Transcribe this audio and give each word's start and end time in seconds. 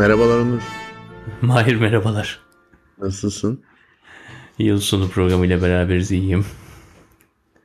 Merhabalar 0.00 0.38
Onur. 0.38 0.62
Mahir 1.40 1.74
merhabalar. 1.74 2.40
Nasılsın? 2.98 3.64
Yıl 4.58 4.80
sonu 4.80 5.08
programıyla 5.08 5.62
beraberiz 5.62 6.10
iyiyim. 6.10 6.46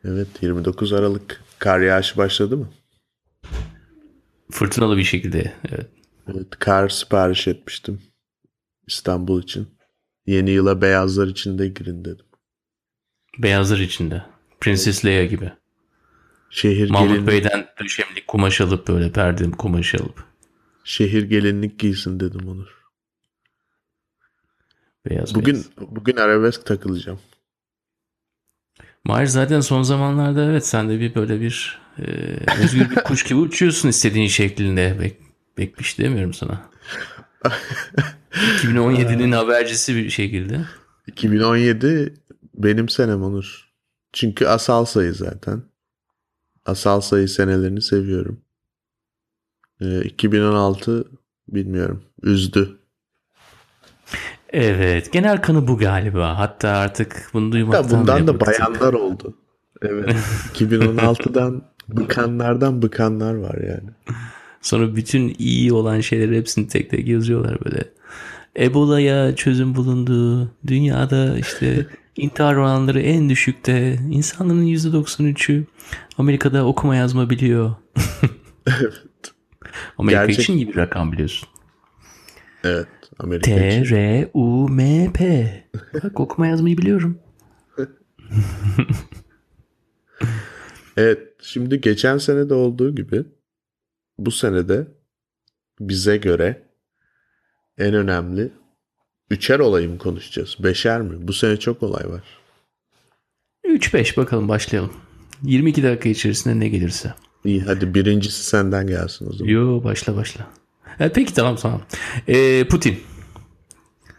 Evet 0.03 0.27
29 0.41 0.93
Aralık 0.93 1.43
kar 1.59 1.79
yağışı 1.79 2.17
başladı 2.17 2.57
mı? 2.57 2.69
Fırtınalı 4.51 4.97
bir 4.97 5.03
şekilde 5.03 5.53
evet. 5.69 5.87
Evet 6.27 6.47
kar 6.59 6.89
sipariş 6.89 7.47
etmiştim 7.47 8.01
İstanbul 8.87 9.43
için. 9.43 9.67
Yeni 10.25 10.51
yıla 10.51 10.81
beyazlar 10.81 11.27
içinde 11.27 11.67
girin 11.67 12.05
dedim. 12.05 12.25
Beyazlar 13.39 13.77
içinde. 13.77 14.23
Prenses 14.61 15.05
Leia 15.05 15.25
gibi. 15.25 15.51
Şehir 16.49 16.89
Mahmut 16.89 17.09
gelinlik, 17.09 17.27
Bey'den 17.27 17.67
döşemlik 17.83 18.27
kumaş 18.27 18.61
alıp 18.61 18.87
böyle 18.87 19.11
perde 19.11 19.51
kumaş 19.51 19.95
alıp. 19.95 20.34
Şehir 20.85 21.23
gelinlik 21.23 21.79
giysin 21.79 22.19
dedim 22.19 22.47
Onur. 22.47 22.85
Beyaz 25.09 25.35
Bugün 25.35 25.53
beyaz. 25.55 25.95
bugün 25.95 26.17
arabesk 26.17 26.65
takılacağım. 26.65 27.19
Mahir 29.03 29.27
zaten 29.27 29.61
son 29.61 29.83
zamanlarda 29.83 30.45
evet 30.45 30.67
sen 30.67 30.89
de 30.89 30.99
bir 30.99 31.15
böyle 31.15 31.41
bir 31.41 31.79
e, 31.97 32.03
özgür 32.63 32.89
bir 32.89 32.95
kuş 32.95 33.23
gibi 33.23 33.39
uçuyorsun 33.39 33.89
istediğin 33.89 34.27
şeklinde. 34.27 34.97
Bek, 35.01 35.21
bekmiş 35.57 35.99
demiyorum 35.99 36.33
sana. 36.33 36.69
2017'nin 38.35 39.31
habercisi 39.41 39.95
bir 39.95 40.09
şekilde. 40.09 40.65
2017 41.07 42.13
benim 42.53 42.89
senem 42.89 43.23
Onur. 43.23 43.69
Çünkü 44.13 44.45
asal 44.45 44.85
sayı 44.85 45.13
zaten. 45.13 45.63
Asal 46.65 47.01
sayı 47.01 47.27
senelerini 47.29 47.81
seviyorum. 47.81 48.44
Ee, 49.81 50.01
2016 50.01 51.05
bilmiyorum. 51.47 52.03
Üzdü. 52.23 52.77
Evet 54.49 55.11
genel 55.11 55.41
kanı 55.41 55.67
bu 55.67 55.77
galiba. 55.77 56.39
Hatta 56.39 56.69
artık 56.69 57.29
bunu 57.33 57.51
duymaktan 57.51 57.83
Ya 57.83 57.99
bundan 57.99 58.27
da 58.27 58.39
bayanlar 58.39 58.93
oldu. 58.93 59.37
Evet. 59.81 60.15
2016'dan 60.53 61.61
bıkanlardan 61.87 62.81
bıkanlar 62.81 63.35
var 63.35 63.55
yani. 63.55 63.89
Sonra 64.61 64.95
bütün 64.95 65.35
iyi 65.39 65.73
olan 65.73 65.99
şeyleri 65.99 66.37
hepsini 66.37 66.67
tek 66.67 66.89
tek 66.89 67.07
yazıyorlar 67.07 67.57
böyle. 67.65 67.83
Ebola'ya 68.59 69.35
çözüm 69.35 69.75
bulundu. 69.75 70.51
Dünyada 70.67 71.37
işte 71.37 71.87
intihar 72.17 72.55
oranları 72.55 73.01
en 73.01 73.29
düşükte. 73.29 73.99
İnsanların 74.09 74.65
%93'ü 74.65 75.63
Amerika'da 76.17 76.65
okuma 76.65 76.95
yazma 76.95 77.29
biliyor. 77.29 77.75
Amerika 79.97 80.25
Gerçek- 80.25 80.43
için 80.43 80.57
iyi 80.57 80.67
bir 80.67 80.75
rakam 80.75 81.11
biliyorsun. 81.11 81.49
Evet. 82.63 82.87
Amerika 83.19 83.51
için. 83.51 83.83
T-R-U-M-P. 83.83 85.47
Bak 86.03 86.19
okuma 86.19 86.47
yazmayı 86.47 86.77
biliyorum. 86.77 87.19
Evet. 90.97 91.19
Şimdi 91.41 91.81
geçen 91.81 92.17
sene 92.17 92.49
de 92.49 92.53
olduğu 92.53 92.95
gibi 92.95 93.23
bu 94.17 94.31
senede 94.31 94.87
bize 95.79 96.17
göre 96.17 96.63
en 97.77 97.93
önemli 97.93 98.51
üçer 99.29 99.59
olayı 99.59 99.89
mı 99.89 99.97
konuşacağız? 99.97 100.55
Beşer 100.59 101.01
mi? 101.01 101.27
Bu 101.27 101.33
sene 101.33 101.57
çok 101.57 101.83
olay 101.83 102.09
var. 102.09 102.23
3-5 103.65 104.17
bakalım 104.17 104.49
başlayalım. 104.49 104.93
22 105.43 105.83
dakika 105.83 106.09
içerisinde 106.09 106.59
ne 106.59 106.69
gelirse. 106.69 107.13
İyi 107.45 107.61
hadi 107.61 107.93
birincisi 107.93 108.43
senden 108.43 108.87
gelsin 108.87 109.27
o 109.29 109.33
zaman. 109.33 109.51
Yo 109.51 109.83
başla 109.83 110.15
başla. 110.15 110.47
E, 110.99 111.09
peki 111.09 111.33
tamam 111.33 111.55
tamam. 111.55 111.81
E, 112.27 112.67
Putin. 112.67 112.97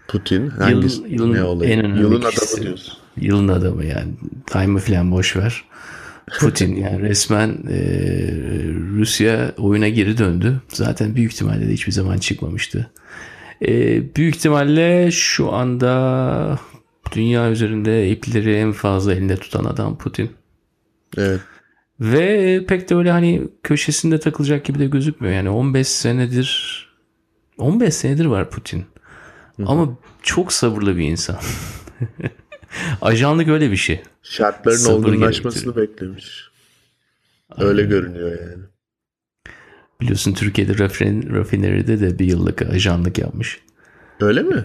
Putin 0.08 0.48
hangisi? 0.48 1.00
Yılın- 1.02 1.08
yılın 1.08 1.32
ne 1.32 1.42
olayı? 1.42 1.70
en 1.70 1.78
önemli 1.84 2.00
Yılın 2.00 2.20
kişisi. 2.20 2.46
adamı 2.54 2.66
diyorsun. 2.66 2.94
Yılın 3.20 3.48
adamı 3.48 3.84
yani. 3.84 4.12
Time'ı 4.46 4.78
falan 4.80 5.10
boş 5.10 5.36
ver. 5.36 5.64
Putin 6.40 6.76
yani 6.84 7.00
resmen 7.02 7.48
e, 7.70 7.78
Rusya 8.96 9.54
oyuna 9.58 9.88
geri 9.88 10.18
döndü. 10.18 10.60
Zaten 10.68 11.14
büyük 11.16 11.32
ihtimalle 11.32 11.68
de 11.68 11.72
hiçbir 11.72 11.92
zaman 11.92 12.18
çıkmamıştı. 12.18 12.90
E, 13.66 14.02
büyük 14.16 14.36
ihtimalle 14.36 15.10
şu 15.10 15.52
anda 15.52 16.58
dünya 17.12 17.50
üzerinde 17.50 18.10
ipleri 18.10 18.54
en 18.54 18.72
fazla 18.72 19.12
elinde 19.14 19.36
tutan 19.36 19.64
adam 19.64 19.98
Putin. 19.98 20.30
Evet. 21.16 21.40
Ve 22.00 22.64
pek 22.68 22.90
de 22.90 22.94
öyle 22.94 23.10
hani 23.10 23.48
köşesinde 23.62 24.20
takılacak 24.20 24.64
gibi 24.64 24.78
de 24.78 24.86
gözükmüyor. 24.86 25.34
Yani 25.34 25.50
15 25.50 25.88
senedir 25.88 26.86
15 27.58 27.94
senedir 27.94 28.24
var 28.24 28.50
Putin. 28.50 28.84
Ama 29.66 29.98
çok 30.22 30.52
sabırlı 30.52 30.96
bir 30.96 31.04
insan. 31.04 31.36
Ajanlık 33.00 33.48
öyle 33.48 33.70
bir 33.70 33.76
şey. 33.76 34.02
Şartların 34.22 34.76
Sabır 34.76 35.08
olgunlaşmasını 35.08 35.76
beklemiş. 35.76 36.50
Öyle 37.58 37.82
görünüyor 37.82 38.30
yani. 38.40 38.62
Biliyorsun 40.00 40.32
Türkiye'de 40.32 40.78
rafin, 40.78 41.34
rafineride 41.34 42.00
de 42.00 42.18
bir 42.18 42.24
yıllık 42.24 42.62
ajanlık 42.62 43.18
yapmış. 43.18 43.60
Öyle 44.20 44.42
mi? 44.42 44.64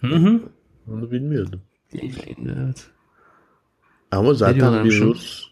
Hı 0.00 0.16
hı. 0.16 0.40
Onu 0.86 1.10
bilmiyordum. 1.10 1.62
Evet. 1.92 2.86
Ama 4.10 4.34
zaten 4.34 4.84
bir? 4.84 5.00
Rus 5.00 5.45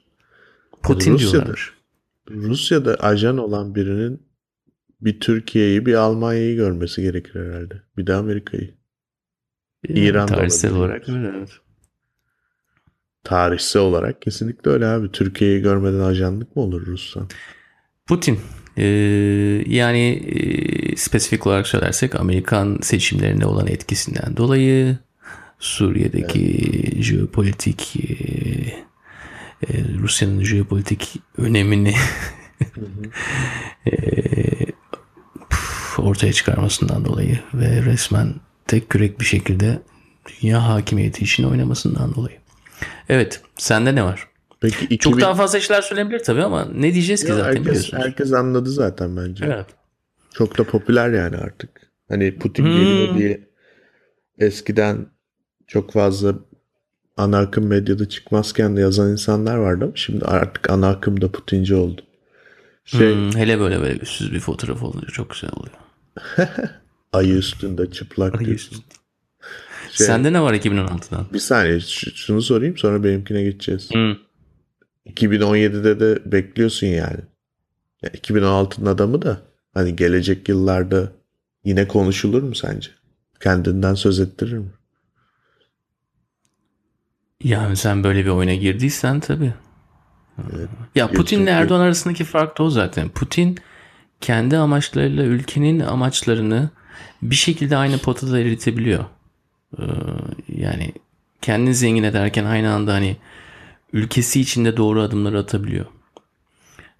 Putin 0.86 1.12
Rusya'da. 1.12 1.32
diyorlarmış. 1.32 1.72
Rusya'da 2.30 2.94
ajan 2.94 3.38
olan 3.38 3.74
birinin 3.74 4.22
bir 5.00 5.20
Türkiye'yi 5.20 5.86
bir 5.86 5.94
Almanya'yı 5.94 6.56
görmesi 6.56 7.02
gerekir 7.02 7.34
herhalde. 7.34 7.82
Bir 7.96 8.06
de 8.06 8.14
Amerika'yı. 8.14 8.74
İran'da 9.88 10.34
Tarihsel 10.34 10.74
olarak 10.74 11.08
öyle 11.08 11.32
evet. 11.38 11.50
Tarihsel 13.24 13.82
olarak 13.82 14.22
kesinlikle 14.22 14.70
öyle 14.70 14.86
abi. 14.86 15.12
Türkiye'yi 15.12 15.62
görmeden 15.62 16.00
ajanlık 16.00 16.56
mı 16.56 16.62
olur 16.62 16.86
Rus'tan? 16.86 17.28
Putin 18.06 18.38
e, 18.76 18.84
yani 19.66 20.10
e, 20.10 20.96
spesifik 20.96 21.46
olarak 21.46 21.66
söylersek 21.66 22.14
Amerikan 22.14 22.78
seçimlerine 22.82 23.46
olan 23.46 23.66
etkisinden 23.66 24.36
dolayı 24.36 24.98
Suriye'deki 25.58 27.02
jeopolitik 27.02 27.96
e, 27.96 28.14
e, 29.62 29.68
Rusya'nın 29.98 30.44
jeopolitik 30.44 31.16
önemini 31.38 31.94
e, 33.86 33.92
ortaya 35.98 36.32
çıkarmasından 36.32 37.04
dolayı 37.04 37.38
ve 37.54 37.82
resmen 37.82 38.34
tek 38.66 38.90
kürek 38.90 39.20
bir 39.20 39.24
şekilde 39.24 39.82
dünya 40.42 40.68
hakimiyeti 40.68 41.24
için 41.24 41.44
oynamasından 41.44 42.14
dolayı. 42.14 42.36
Evet, 43.08 43.42
sende 43.56 43.94
ne 43.94 44.04
var? 44.04 44.28
Peki 44.60 44.84
2000... 44.84 44.98
Çok 45.12 45.20
daha 45.20 45.34
fazla 45.34 45.60
şeyler 45.60 45.82
söylenebilir 45.82 46.18
tabii 46.24 46.42
ama 46.42 46.64
ne 46.64 46.94
diyeceğiz 46.94 47.24
ki 47.24 47.30
Ya 47.30 47.34
zaten 47.36 47.48
herkes, 47.48 47.64
biliyorsunuz. 47.66 48.04
herkes 48.04 48.32
anladı 48.32 48.70
zaten 48.70 49.16
bence. 49.16 49.44
Evet. 49.46 49.66
Çok 50.34 50.58
da 50.58 50.64
popüler 50.64 51.10
yani 51.10 51.36
artık. 51.36 51.70
Hani 52.08 52.38
Putin 52.38 52.64
Hmm. 52.64 52.70
geliyor 52.72 53.14
diye 53.18 53.48
eskiden 54.38 55.06
çok 55.66 55.92
fazla 55.92 56.34
ana 57.16 57.38
akım 57.38 57.66
medyada 57.66 58.08
çıkmazken 58.08 58.76
de 58.76 58.80
yazan 58.80 59.10
insanlar 59.10 59.56
vardı 59.56 59.84
ama 59.84 59.92
şimdi 59.96 60.24
artık 60.24 60.70
ana 60.70 60.88
akım 60.88 61.20
da 61.20 61.32
Putinci 61.32 61.74
oldu. 61.74 62.00
Şey 62.84 63.14
Hmm, 63.14 63.36
hele 63.36 63.60
böyle 63.60 63.80
böyle 63.80 63.98
üstsüz 63.98 64.32
bir 64.32 64.40
fotoğraf 64.40 64.82
olunca 64.82 65.06
çok 65.06 65.30
güzel 65.30 65.50
oluyor. 65.52 65.76
ayı 67.12 67.34
üstünde 67.34 67.90
çıplak 67.90 68.38
Ay, 68.38 68.44
diyorsun. 68.44 68.84
Şey, 69.92 70.06
Sende 70.06 70.32
ne 70.32 70.42
var 70.42 70.54
2016'dan? 70.54 71.26
Bir 71.32 71.38
saniye 71.38 71.80
şunu 72.14 72.42
sorayım 72.42 72.76
sonra 72.76 73.04
benimkine 73.04 73.42
geçeceğiz. 73.42 73.90
Hmm. 73.90 74.16
2017'de 75.06 76.00
de 76.00 76.32
bekliyorsun 76.32 76.86
yani. 76.86 77.20
Ya 78.02 78.10
2016'nın 78.10 78.86
adamı 78.86 79.22
da 79.22 79.40
hani 79.74 79.96
gelecek 79.96 80.48
yıllarda 80.48 81.12
yine 81.64 81.88
konuşulur 81.88 82.42
mu 82.42 82.54
sence? 82.54 82.90
Kendinden 83.40 83.94
söz 83.94 84.20
ettirir 84.20 84.58
mi? 84.58 84.70
Yani 87.44 87.76
sen 87.76 88.04
böyle 88.04 88.24
bir 88.24 88.30
oyuna 88.30 88.54
girdiysen 88.54 89.20
tabii. 89.20 89.52
Ya 90.94 91.08
Putin'le 91.10 91.46
Erdoğan 91.46 91.80
arasındaki 91.80 92.24
fark 92.24 92.58
da 92.58 92.62
o 92.62 92.70
zaten. 92.70 93.08
Putin 93.08 93.58
kendi 94.20 94.56
amaçlarıyla 94.56 95.24
ülkenin 95.24 95.80
amaçlarını 95.80 96.70
bir 97.22 97.34
şekilde 97.34 97.76
aynı 97.76 97.98
potada 97.98 98.40
eritebiliyor. 98.40 99.04
Ee, 99.78 99.82
yani 100.48 100.92
kendini 101.42 101.74
zengin 101.74 102.02
ederken 102.02 102.44
aynı 102.44 102.74
anda 102.74 102.94
hani 102.94 103.16
ülkesi 103.92 104.40
içinde 104.40 104.76
doğru 104.76 105.00
adımları 105.00 105.38
atabiliyor. 105.38 105.86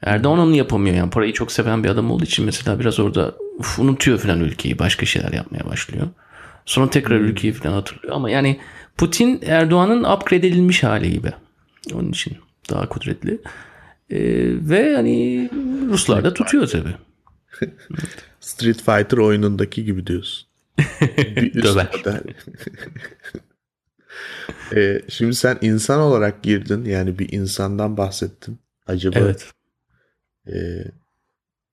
Erdoğan 0.02 0.38
onu 0.38 0.56
yapamıyor 0.56 0.96
yani 0.96 1.10
parayı 1.10 1.32
çok 1.32 1.52
seven 1.52 1.84
bir 1.84 1.88
adam 1.88 2.10
olduğu 2.10 2.24
için 2.24 2.44
mesela 2.44 2.80
biraz 2.80 3.00
orada 3.00 3.34
uf, 3.58 3.78
unutuyor 3.78 4.18
falan 4.18 4.40
ülkeyi 4.40 4.78
başka 4.78 5.06
şeyler 5.06 5.32
yapmaya 5.32 5.66
başlıyor. 5.66 6.08
Sonra 6.66 6.90
tekrar 6.90 7.16
ülkeyi 7.16 7.52
falan 7.52 7.74
hatırlıyor 7.74 8.14
ama 8.16 8.30
yani 8.30 8.60
Putin 8.96 9.40
Erdoğan'ın 9.46 10.04
upgrade 10.04 10.46
edilmiş 10.46 10.82
hali 10.82 11.12
gibi. 11.12 11.32
Onun 11.94 12.10
için 12.10 12.36
daha 12.70 12.88
kudretli. 12.88 13.38
Ee, 14.10 14.18
ve 14.68 14.94
hani 14.94 15.48
Ruslar 15.88 16.24
da 16.24 16.34
tutuyor 16.34 16.66
tabii. 16.66 16.94
Street 18.40 18.76
Fighter 18.82 19.18
oyunundaki 19.18 19.84
gibi 19.84 20.06
diyorsun. 20.06 20.48
Döver. 21.62 21.88
Ee, 24.74 25.02
şimdi 25.08 25.34
sen 25.34 25.58
insan 25.60 26.00
olarak 26.00 26.42
girdin. 26.42 26.84
Yani 26.84 27.18
bir 27.18 27.32
insandan 27.32 27.96
bahsettin. 27.96 28.58
Acaba 28.86 29.18
Evet. 29.18 29.52
e, 30.46 30.54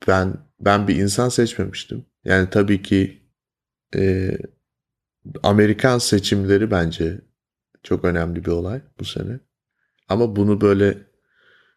ben 0.08 0.38
ben 0.60 0.88
bir 0.88 0.96
insan 0.96 1.30
seçmemiştim. 1.30 2.06
Yani 2.26 2.50
tabii 2.50 2.82
ki 2.82 3.22
e, 3.96 4.32
Amerikan 5.44 5.98
seçimleri 5.98 6.72
bence 6.72 7.22
çok 7.84 8.06
önemli 8.06 8.46
bir 8.46 8.52
olay 8.52 8.82
bu 9.00 9.06
sene. 9.06 9.40
Ama 10.10 10.36
bunu 10.36 10.62
böyle 10.62 10.98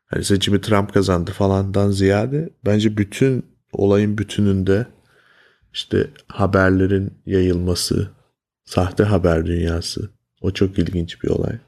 hani 0.06 0.24
seçimi 0.24 0.60
Trump 0.60 0.94
kazandı 0.94 1.30
falandan 1.30 1.90
ziyade 1.90 2.50
bence 2.64 2.96
bütün 2.96 3.46
olayın 3.72 4.18
bütününde 4.18 4.86
işte 5.72 6.10
haberlerin 6.28 7.12
yayılması, 7.26 8.10
sahte 8.64 9.04
haber 9.04 9.46
dünyası 9.46 10.10
o 10.40 10.50
çok 10.50 10.78
ilginç 10.78 11.22
bir 11.22 11.28
olay. 11.28 11.58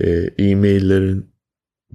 Ee, 0.00 0.30
e-maillerin 0.38 1.32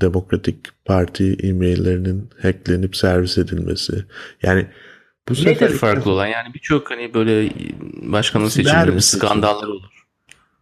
Demokratik 0.02 0.86
Parti 0.86 1.34
e-maillerinin 1.34 2.30
hacklenip 2.42 2.96
servis 2.96 3.38
edilmesi. 3.38 4.06
Yani 4.44 4.68
bu 5.30 5.36
Nedir 5.44 5.70
sefer 5.70 5.70
farklı 5.70 6.12
olan? 6.12 6.28
Yani 6.28 6.54
birçok 6.54 6.92
hani 6.92 7.14
böyle 7.14 7.50
başkanın 8.02 8.48
Siber 8.48 8.88
bir 8.88 9.00
seçimlerinde 9.00 9.02
seçim. 9.02 9.20
skandallar 9.20 9.68
olur. 9.68 10.08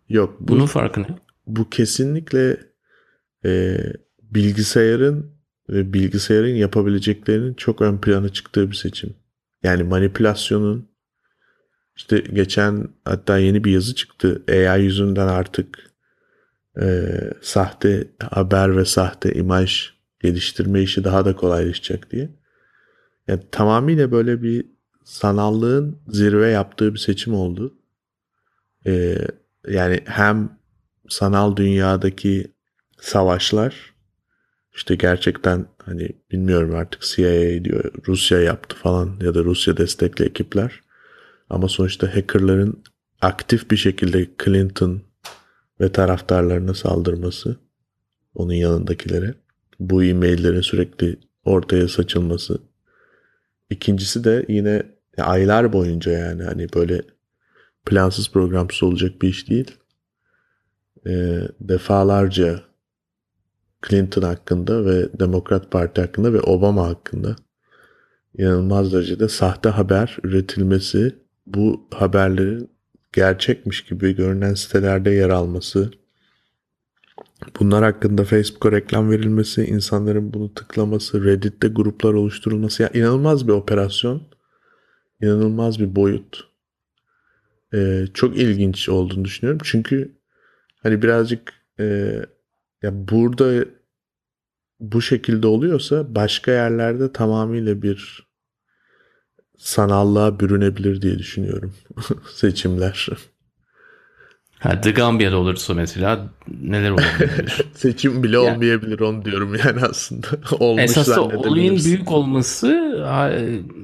yok 0.09 0.37
bu 0.39 0.47
Bunun 0.47 0.65
farkı 0.65 1.01
ne? 1.03 1.07
bu 1.47 1.69
kesinlikle 1.69 2.57
e, 3.45 3.77
bilgisayarın 4.21 5.31
ve 5.69 5.93
bilgisayarın 5.93 6.55
yapabileceklerinin 6.55 7.53
çok 7.53 7.81
ön 7.81 7.97
plana 7.97 8.29
çıktığı 8.29 8.71
bir 8.71 8.75
seçim. 8.75 9.15
Yani 9.63 9.83
manipülasyonun 9.83 10.89
işte 11.95 12.17
geçen 12.19 12.87
hatta 13.05 13.37
yeni 13.37 13.63
bir 13.63 13.71
yazı 13.71 13.95
çıktı. 13.95 14.43
AI 14.49 14.83
yüzünden 14.83 15.27
artık 15.27 15.91
e, 16.81 17.09
sahte 17.41 18.07
haber 18.31 18.77
ve 18.77 18.85
sahte 18.85 19.33
imaj 19.33 19.93
geliştirme 20.21 20.81
işi 20.81 21.03
daha 21.03 21.25
da 21.25 21.35
kolaylaşacak 21.35 22.11
diye. 22.11 22.29
Yani 23.27 23.41
tamamıyla 23.51 24.11
böyle 24.11 24.41
bir 24.43 24.65
sanallığın 25.03 25.99
zirve 26.07 26.49
yaptığı 26.49 26.93
bir 26.93 26.99
seçim 26.99 27.33
oldu. 27.33 27.77
E, 28.85 29.17
yani 29.67 30.01
hem 30.05 30.59
sanal 31.09 31.55
dünyadaki 31.55 32.51
savaşlar 33.01 33.93
işte 34.75 34.95
gerçekten 34.95 35.65
hani 35.85 36.09
bilmiyorum 36.31 36.75
artık 36.75 37.01
CIA 37.01 37.63
diyor 37.65 37.91
Rusya 38.07 38.39
yaptı 38.39 38.75
falan 38.75 39.19
ya 39.21 39.35
da 39.35 39.43
Rusya 39.43 39.77
destekli 39.77 40.25
ekipler 40.25 40.81
ama 41.49 41.67
sonuçta 41.67 42.15
hackerların 42.15 42.83
aktif 43.21 43.71
bir 43.71 43.77
şekilde 43.77 44.29
Clinton 44.43 45.01
ve 45.81 45.91
taraftarlarına 45.91 46.73
saldırması 46.73 47.57
onun 48.33 48.53
yanındakilere 48.53 49.33
bu 49.79 50.03
e-maillerin 50.03 50.61
sürekli 50.61 51.19
ortaya 51.45 51.87
saçılması 51.87 52.59
İkincisi 53.75 54.23
de 54.23 54.45
yine 54.47 54.83
aylar 55.17 55.73
boyunca 55.73 56.11
yani 56.11 56.43
hani 56.43 56.67
böyle 56.75 57.01
plansız 57.85 58.31
programsız 58.31 58.83
olacak 58.83 59.21
bir 59.21 59.29
iş 59.29 59.49
değil. 59.49 59.71
E, 61.07 61.41
defalarca 61.59 62.61
Clinton 63.87 64.21
hakkında 64.21 64.85
ve 64.85 65.19
Demokrat 65.19 65.71
Parti 65.71 66.01
hakkında 66.01 66.33
ve 66.33 66.41
Obama 66.41 66.87
hakkında 66.87 67.35
inanılmaz 68.37 68.93
derecede 68.93 69.29
sahte 69.29 69.69
haber 69.69 70.17
üretilmesi, 70.23 71.15
bu 71.45 71.87
haberlerin 71.93 72.69
gerçekmiş 73.13 73.85
gibi 73.85 74.15
görünen 74.15 74.53
sitelerde 74.53 75.11
yer 75.11 75.29
alması, 75.29 75.91
bunlar 77.59 77.83
hakkında 77.83 78.23
Facebook'a 78.23 78.71
reklam 78.71 79.11
verilmesi, 79.11 79.65
insanların 79.65 80.33
bunu 80.33 80.53
tıklaması, 80.53 81.23
Reddit'te 81.23 81.67
gruplar 81.67 82.13
oluşturulması, 82.13 82.83
ya 82.83 82.89
inanılmaz 82.93 83.47
bir 83.47 83.53
operasyon, 83.53 84.23
inanılmaz 85.21 85.79
bir 85.79 85.95
boyut. 85.95 86.47
Ee, 87.73 88.05
çok 88.13 88.37
ilginç 88.37 88.89
olduğunu 88.89 89.25
düşünüyorum. 89.25 89.61
Çünkü 89.63 90.17
hani 90.83 91.01
birazcık 91.01 91.53
e, 91.79 91.85
ya 92.81 93.07
burada 93.07 93.65
bu 94.79 95.01
şekilde 95.01 95.47
oluyorsa 95.47 96.15
başka 96.15 96.51
yerlerde 96.51 97.11
tamamıyla 97.13 97.81
bir 97.81 98.27
sanallığa 99.57 100.39
bürünebilir 100.39 101.01
diye 101.01 101.19
düşünüyorum 101.19 101.73
seçimler. 102.33 103.07
Ha, 104.67 104.81
The 104.81 104.91
Gambia'da 104.91 105.37
olursa 105.37 105.73
mesela 105.73 106.27
neler 106.61 106.89
olabilir? 106.91 107.65
Seçim 107.75 108.23
bile 108.23 108.35
Yani- 108.37 108.55
olmayabilir 108.55 108.99
onu 108.99 109.25
diyorum 109.25 109.55
yani 109.65 109.81
aslında. 109.89 110.27
Olmuş 110.59 110.83
Esas 110.83 111.17
olayın 111.17 111.85
büyük 111.85 112.11
olması 112.11 113.01
ha, 113.05 113.31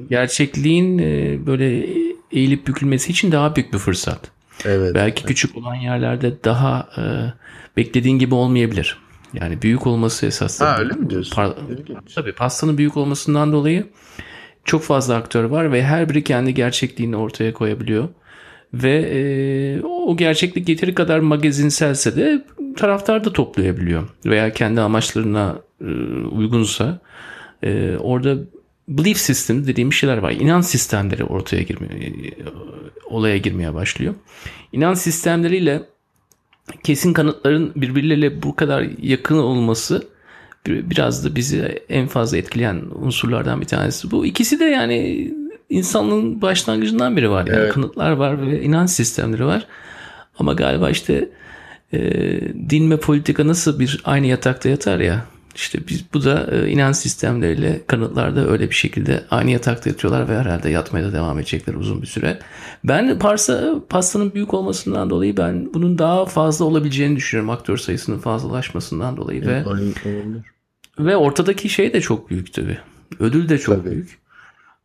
gerçekliğin 0.09 0.97
e, 0.97 1.39
böyle 1.45 1.87
eğilip 2.31 2.67
bükülmesi 2.67 3.11
için 3.11 3.31
daha 3.31 3.55
büyük 3.55 3.73
bir 3.73 3.77
fırsat. 3.77 4.31
Evet. 4.65 4.95
Belki 4.95 5.23
küçük 5.23 5.57
olan 5.57 5.75
yerlerde 5.75 6.43
daha 6.43 6.89
e, 6.97 7.03
beklediğin 7.77 8.19
gibi 8.19 8.35
olmayabilir. 8.35 8.97
Yani 9.33 9.61
büyük 9.61 9.87
olması 9.87 10.25
esas. 10.25 10.61
Ha 10.61 10.75
öyle 10.79 10.93
mi 10.93 11.09
diyorsun? 11.09 11.35
Par-. 11.35 11.55
Tabii 12.15 12.31
pastanın 12.33 12.77
büyük 12.77 12.97
olmasından 12.97 13.51
dolayı 13.53 13.87
çok 14.65 14.83
fazla 14.83 15.15
aktör 15.15 15.43
var 15.43 15.71
ve 15.71 15.83
her 15.83 16.09
biri 16.09 16.23
kendi 16.23 16.53
gerçekliğini 16.53 17.15
ortaya 17.15 17.53
koyabiliyor. 17.53 18.07
Ve 18.73 18.91
e, 19.13 19.81
o 19.85 20.17
gerçeklik 20.17 20.69
yeteri 20.69 20.93
kadar 20.95 21.19
magazinselse 21.19 22.15
de 22.15 22.45
taraftar 22.77 23.23
da 23.25 23.33
toplayabiliyor. 23.33 24.07
Veya 24.25 24.53
kendi 24.53 24.81
amaçlarına 24.81 25.59
e, 25.81 25.85
uygunsa 26.31 26.99
e, 27.63 27.95
orada 27.99 28.37
belief 28.87 29.17
system 29.17 29.67
dediğim 29.67 29.93
şeyler 29.93 30.17
var. 30.17 30.31
İnanç 30.31 30.65
sistemleri 30.65 31.23
ortaya 31.23 31.61
girmeye, 31.61 31.93
e, 32.07 32.11
olaya 33.09 33.37
girmeye 33.37 33.73
başlıyor. 33.73 34.13
İnanç 34.71 34.97
sistemleriyle 34.97 35.81
kesin 36.83 37.13
kanıtların 37.13 37.71
birbirleriyle 37.75 38.43
bu 38.43 38.55
kadar 38.55 38.87
yakın 39.01 39.37
olması 39.37 40.07
bir- 40.67 40.89
biraz 40.89 41.25
da 41.25 41.35
bizi 41.35 41.81
en 41.89 42.07
fazla 42.07 42.37
etkileyen 42.37 42.81
unsurlardan 42.95 43.61
bir 43.61 43.65
tanesi. 43.65 44.11
Bu 44.11 44.25
ikisi 44.25 44.59
de 44.59 44.65
yani 44.65 45.31
insanlığın 45.71 46.41
başlangıcından 46.41 47.17
beri 47.17 47.29
var. 47.29 47.47
Yani 47.47 47.59
Evet. 47.59 47.73
kanıtlar 47.73 48.11
var 48.11 48.41
ve 48.47 48.61
inanç 48.61 48.89
sistemleri 48.89 49.45
var. 49.45 49.67
Ama 50.39 50.53
galiba 50.53 50.89
işte 50.89 51.29
e, 51.93 51.99
din 52.69 52.91
ve 52.91 52.97
politika 52.97 53.47
nasıl 53.47 53.79
bir 53.79 54.01
aynı 54.03 54.27
yatakta 54.27 54.69
yatar 54.69 54.99
ya. 54.99 55.25
İşte 55.55 55.79
biz 55.87 56.05
bu 56.13 56.23
da 56.23 56.47
e, 56.51 56.69
inanç 56.69 56.95
sistemleriyle 56.95 57.81
kanıtlarda 57.87 58.47
öyle 58.49 58.69
bir 58.69 58.75
şekilde 58.75 59.23
aynı 59.31 59.51
yatakta 59.51 59.89
yatıyorlar 59.89 60.29
ve 60.29 60.37
herhalde 60.39 60.69
yatmaya 60.69 61.05
da 61.05 61.13
devam 61.13 61.39
edecekler 61.39 61.73
uzun 61.73 62.01
bir 62.01 62.07
süre. 62.07 62.39
Ben 62.83 63.19
parsa 63.19 63.75
pastanın 63.89 64.33
büyük 64.33 64.53
olmasından 64.53 65.09
dolayı 65.09 65.37
ben 65.37 65.73
bunun 65.73 65.97
daha 65.97 66.25
fazla 66.25 66.65
olabileceğini 66.65 67.15
düşünüyorum 67.15 67.49
aktör 67.49 67.77
sayısının 67.77 68.17
fazlalaşmasından 68.19 69.17
dolayı 69.17 69.45
ve 69.45 69.55
Aynen, 69.55 69.65
olabilir. 69.65 69.95
ve 70.99 71.15
ortadaki 71.17 71.69
şey 71.69 71.93
de 71.93 72.01
çok 72.01 72.29
büyük 72.29 72.53
tabii. 72.53 72.77
Ödül 73.19 73.49
de 73.49 73.57
çok 73.57 73.75
Tabii. 73.83 73.91
büyük. 73.91 74.20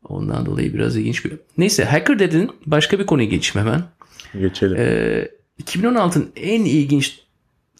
Ondan 0.08 0.46
dolayı 0.46 0.74
biraz 0.74 0.96
ilginç 0.96 1.24
bir. 1.24 1.32
Neyse 1.58 1.84
hacker 1.84 2.18
dedin 2.18 2.50
başka 2.66 2.98
bir 2.98 3.06
konuya 3.06 3.28
geçeyim 3.28 3.66
hemen. 3.66 3.82
Geçelim. 4.40 4.76
Ee, 4.80 5.28
2016'ın 5.62 6.32
en 6.36 6.64
ilginç 6.64 7.20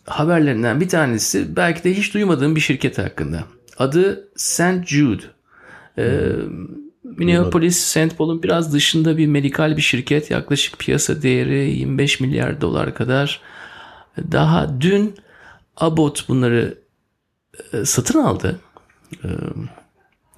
haberlerinden 0.06 0.80
bir 0.80 0.88
tanesi 0.88 1.56
belki 1.56 1.84
de 1.84 1.94
hiç 1.94 2.14
duymadığım 2.14 2.56
bir 2.56 2.60
şirket 2.60 2.98
hakkında. 2.98 3.44
Adı 3.78 4.28
St. 4.36 4.86
Jude. 4.86 5.22
Ee, 5.98 6.30
Minneapolis, 7.04 7.78
St. 7.78 8.18
Paul'un 8.18 8.42
biraz 8.42 8.72
dışında 8.72 9.16
bir 9.16 9.26
medikal 9.26 9.76
bir 9.76 9.82
şirket. 9.82 10.30
Yaklaşık 10.30 10.78
piyasa 10.78 11.22
değeri 11.22 11.70
25 11.70 12.20
milyar 12.20 12.60
dolar 12.60 12.94
kadar. 12.94 13.40
Daha 14.32 14.80
dün 14.80 15.14
Abbott 15.76 16.28
bunları 16.28 16.78
e, 17.72 17.84
satın 17.84 18.18
aldı. 18.18 18.60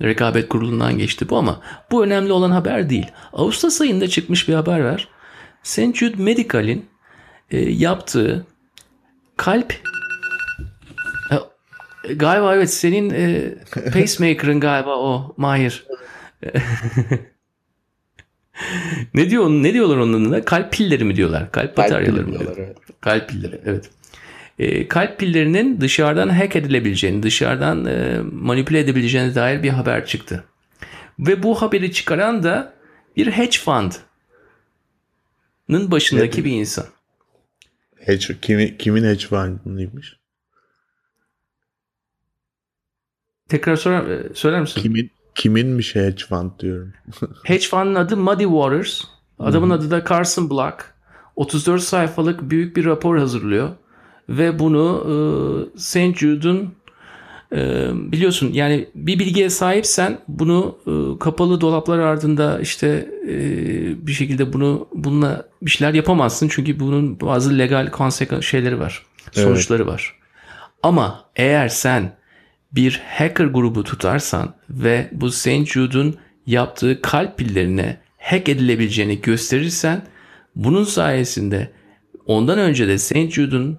Rekabet 0.03 0.49
kurulundan 0.49 0.99
geçti 0.99 1.29
bu 1.29 1.37
ama 1.37 1.61
bu 1.91 2.05
önemli 2.05 2.33
olan 2.33 2.51
haber 2.51 2.91
değil. 2.91 3.07
Ağustos 3.33 3.81
ayında 3.81 4.09
çıkmış 4.09 4.49
bir 4.49 4.55
haber 4.55 4.81
var. 4.81 5.09
St. 5.63 5.95
Jude 5.95 6.23
Medical'in 6.23 6.87
e, 7.51 7.59
yaptığı 7.61 8.47
kalp 9.37 9.75
E, 12.09 12.15
galiba 12.15 12.55
evet 12.55 12.75
senin 12.75 13.11
e, 13.11 13.55
pacemaker'ın 13.93 14.61
galiba 14.61 14.97
o 14.97 15.35
Mahir. 15.37 15.87
ne 19.15 19.31
diyor 19.31 19.49
ne 19.49 19.73
diyorlar 19.73 19.97
onun 19.97 20.25
adına? 20.25 20.45
Kalp 20.45 20.73
pilleri 20.73 21.05
mi 21.05 21.17
diyorlar? 21.17 21.53
Kalp 21.53 21.77
bataryaları 21.77 22.27
mı 22.27 22.39
diyorlar? 22.39 22.67
Kalp 23.01 23.29
pilleri 23.29 23.61
evet. 23.65 23.91
E, 24.59 24.89
kalp 24.89 25.19
pillerinin 25.19 25.81
dışarıdan 25.81 26.29
hack 26.29 26.57
edilebileceğini, 26.57 27.23
dışarıdan 27.23 27.85
e, 27.85 28.21
manipüle 28.33 28.79
edebileceğine 28.79 29.35
dair 29.35 29.63
bir 29.63 29.69
haber 29.69 30.07
çıktı. 30.07 30.45
Ve 31.19 31.43
bu 31.43 31.63
haberi 31.63 31.93
çıkaran 31.93 32.43
da 32.43 32.75
bir 33.17 33.27
hedge 33.27 33.59
fund'ın 33.59 34.01
başındaki 35.91 36.35
Evet. 36.41 36.45
bir 36.45 36.53
insan. 36.53 36.85
Hedge, 37.97 38.37
kimi, 38.43 38.79
kimin 38.79 39.05
hedge 39.05 39.27
fund'ıymış? 39.27 40.17
Tekrar 43.49 43.77
sorar, 43.77 44.11
e, 44.11 44.35
söyler 44.35 44.61
misin? 44.61 44.81
Kimin 44.81 45.11
kiminmiş 45.35 45.95
hedge 45.95 46.25
fund 46.25 46.51
diyorum. 46.59 46.93
Hedge 47.45 47.67
fund'ın 47.67 47.95
adı 47.95 48.17
Muddy 48.17 48.45
Waters. 48.45 49.03
Adamın 49.39 49.71
adı 49.71 49.91
da 49.91 50.05
Carson 50.05 50.51
Black. 50.51 50.95
34 51.37 51.83
sayfalık 51.83 52.51
büyük 52.51 52.77
bir 52.77 52.85
rapor 52.85 53.19
hazırlıyor. 53.19 53.77
Ve 54.29 54.59
bunu 54.59 55.07
e, 55.75 55.79
St. 55.79 56.17
Jude'un 56.17 56.75
e, 57.53 57.89
biliyorsun 58.13 58.53
yani 58.53 58.89
bir 58.95 59.19
bilgiye 59.19 59.51
sahipsen 59.51 60.19
bunu 60.29 60.79
e, 60.87 61.19
kapalı 61.19 61.61
dolaplar 61.61 61.99
ardında 61.99 62.61
işte 62.61 63.11
e, 63.29 63.37
bir 64.07 64.13
şekilde 64.13 64.53
bunu 64.53 64.89
bununla 64.95 65.49
bir 65.63 65.71
şeyler 65.71 65.95
yapamazsın. 65.95 66.49
Çünkü 66.51 66.81
bunun 66.81 67.21
bazı 67.21 67.59
legal 67.59 67.91
konsek 67.91 68.43
şeyleri 68.43 68.81
var. 68.81 69.03
Sonuçları 69.33 69.87
var. 69.87 70.15
Ama 70.83 71.25
eğer 71.37 71.69
sen 71.69 72.13
bir 72.73 73.03
hacker 73.09 73.45
grubu 73.45 73.85
tutarsan 73.85 74.55
ve 74.71 75.09
bu 75.13 75.31
St. 75.31 75.67
Jude'un 75.67 76.17
yaptığı 76.47 77.03
kalp 77.03 77.39
pillerine 77.39 78.01
hack 78.19 78.49
edilebileceğini 78.49 79.21
gösterirsen 79.21 80.03
bunun 80.57 80.85
sayesinde 80.85 81.71
ondan 82.27 82.59
önce 82.59 82.89
de 82.89 82.99
St. 82.99 83.31
Jude'un 83.31 83.79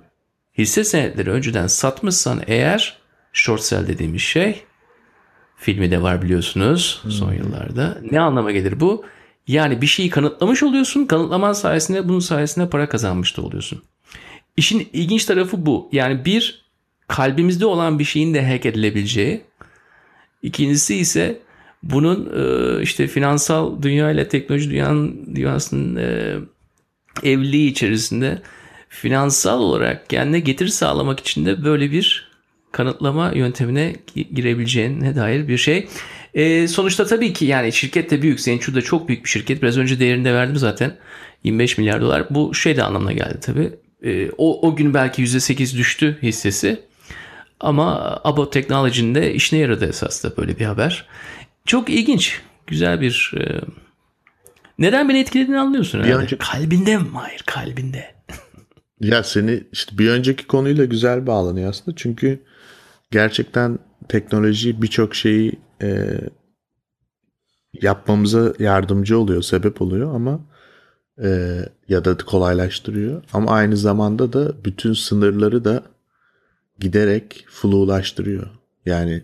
hisse 0.59 0.83
senetleri 0.83 1.31
önceden 1.31 1.67
satmışsan 1.67 2.41
eğer 2.47 2.97
short 3.33 3.61
sell 3.61 3.87
dediğimiz 3.87 4.21
şey 4.21 4.63
filmi 5.57 5.91
de 5.91 6.01
var 6.01 6.21
biliyorsunuz 6.21 7.03
son 7.09 7.33
yıllarda. 7.33 7.97
Ne 8.11 8.19
anlama 8.19 8.51
gelir 8.51 8.79
bu? 8.79 9.05
Yani 9.47 9.81
bir 9.81 9.87
şeyi 9.87 10.09
kanıtlamış 10.09 10.63
oluyorsun. 10.63 11.05
Kanıtlaman 11.05 11.53
sayesinde 11.53 12.09
bunun 12.09 12.19
sayesinde 12.19 12.69
para 12.69 12.89
kazanmış 12.89 13.37
da 13.37 13.41
oluyorsun. 13.41 13.83
İşin 14.57 14.89
ilginç 14.93 15.25
tarafı 15.25 15.65
bu. 15.65 15.89
Yani 15.91 16.25
bir 16.25 16.65
kalbimizde 17.07 17.65
olan 17.65 17.99
bir 17.99 18.03
şeyin 18.03 18.33
de 18.33 18.51
hack 18.51 18.65
edilebileceği. 18.65 19.41
İkincisi 20.41 20.95
ise 20.95 21.39
bunun 21.83 22.29
e, 22.35 22.81
işte 22.81 23.07
finansal 23.07 23.81
dünya 23.81 24.11
ile 24.11 24.27
teknoloji 24.27 24.69
dünyanın, 24.69 25.35
dünyasının 25.35 25.95
e, 25.95 26.35
evliliği 27.23 27.71
içerisinde 27.71 28.41
finansal 28.89 29.59
olarak 29.59 30.09
kendine 30.09 30.39
getiri 30.39 30.71
sağlamak 30.71 31.19
için 31.19 31.45
de 31.45 31.63
böyle 31.63 31.91
bir 31.91 32.29
kanıtlama 32.71 33.31
yöntemine 33.35 33.95
gi- 34.15 34.33
girebileceğine 34.35 35.15
dair 35.15 35.47
bir 35.47 35.57
şey. 35.57 35.87
E, 36.33 36.67
sonuçta 36.67 37.05
tabii 37.05 37.33
ki 37.33 37.45
yani 37.45 37.73
şirket 37.73 38.11
de 38.11 38.21
büyük. 38.21 38.39
Senchu 38.39 38.75
da 38.75 38.81
çok 38.81 39.07
büyük 39.07 39.23
bir 39.23 39.29
şirket. 39.29 39.61
Biraz 39.61 39.77
önce 39.77 39.99
değerini 39.99 40.25
de 40.25 40.33
verdim 40.33 40.55
zaten. 40.55 40.97
25 41.43 41.77
milyar 41.77 42.01
dolar. 42.01 42.27
Bu 42.29 42.53
şey 42.53 42.77
de 42.77 42.83
anlamına 42.83 43.11
geldi 43.11 43.39
tabii. 43.41 43.71
E, 44.03 44.29
o, 44.37 44.67
o 44.67 44.75
gün 44.75 44.93
belki 44.93 45.23
%8 45.23 45.77
düştü 45.77 46.17
hissesi. 46.21 46.79
Ama 47.59 48.19
Abbott 48.23 48.53
Technology'nin 48.53 49.15
de 49.15 49.33
işine 49.33 49.59
yaradı 49.59 49.85
esas 49.89 50.23
da 50.23 50.37
böyle 50.37 50.59
bir 50.59 50.65
haber. 50.65 51.05
Çok 51.65 51.89
ilginç. 51.89 52.41
Güzel 52.67 53.01
bir... 53.01 53.33
e, 53.37 53.61
neden 54.79 55.09
beni 55.09 55.19
etkilediğini 55.19 55.59
anlıyorsun 55.59 55.99
herhalde. 55.99 56.23
önce- 56.23 56.37
Kalbinde 56.37 56.97
mi? 56.97 57.05
Hayır 57.13 57.41
kalbinde. 57.45 58.18
Ya 58.99 59.23
seni 59.23 59.63
işte 59.71 59.97
bir 59.97 60.09
önceki 60.09 60.47
konuyla 60.47 60.85
güzel 60.85 61.27
bağlanıyor 61.27 61.69
aslında. 61.69 61.97
Çünkü 61.97 62.39
gerçekten 63.11 63.79
teknoloji 64.07 64.81
birçok 64.81 65.15
şeyi 65.15 65.59
e, 65.81 66.19
yapmamıza 67.81 68.53
yardımcı 68.59 69.19
oluyor, 69.19 69.41
sebep 69.41 69.81
oluyor 69.81 70.15
ama 70.15 70.39
e, 71.23 71.59
ya 71.89 72.05
da 72.05 72.17
kolaylaştırıyor. 72.17 73.23
Ama 73.33 73.51
aynı 73.51 73.77
zamanda 73.77 74.33
da 74.33 74.65
bütün 74.65 74.93
sınırları 74.93 75.65
da 75.65 75.83
giderek 76.79 77.45
flulaştırıyor. 77.49 78.47
Yani 78.85 79.23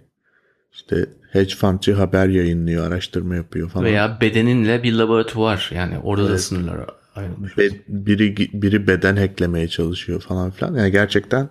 işte 0.73 1.05
hedge 1.31 1.55
fundçı 1.55 1.93
haber 1.93 2.27
yayınlıyor, 2.27 2.87
araştırma 2.87 3.35
yapıyor 3.35 3.69
falan. 3.69 3.85
Veya 3.85 4.17
bedeninle 4.21 4.83
bir 4.83 4.93
laboratuvar. 4.93 5.71
Yani 5.75 5.99
orada 5.99 6.29
da 6.29 6.37
sınırlar 6.37 6.77
ayrılmış. 7.15 7.57
Be- 7.57 7.81
biri 7.87 8.37
biri 8.53 8.87
beden 8.87 9.15
hacklemeye 9.15 9.67
çalışıyor 9.67 10.21
falan 10.21 10.51
filan. 10.51 10.75
Yani 10.75 10.91
gerçekten 10.91 11.49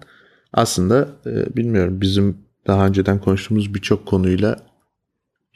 aslında 0.52 1.08
e, 1.26 1.56
bilmiyorum 1.56 2.00
bizim 2.00 2.38
daha 2.66 2.86
önceden 2.86 3.20
konuştuğumuz 3.20 3.74
birçok 3.74 4.06
konuyla 4.06 4.56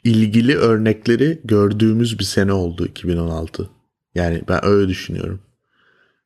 ilgili 0.03 0.57
örnekleri 0.57 1.41
gördüğümüz 1.43 2.19
bir 2.19 2.23
sene 2.23 2.53
oldu 2.53 2.85
2016. 2.85 3.69
Yani 4.15 4.41
ben 4.49 4.65
öyle 4.65 4.87
düşünüyorum. 4.87 5.41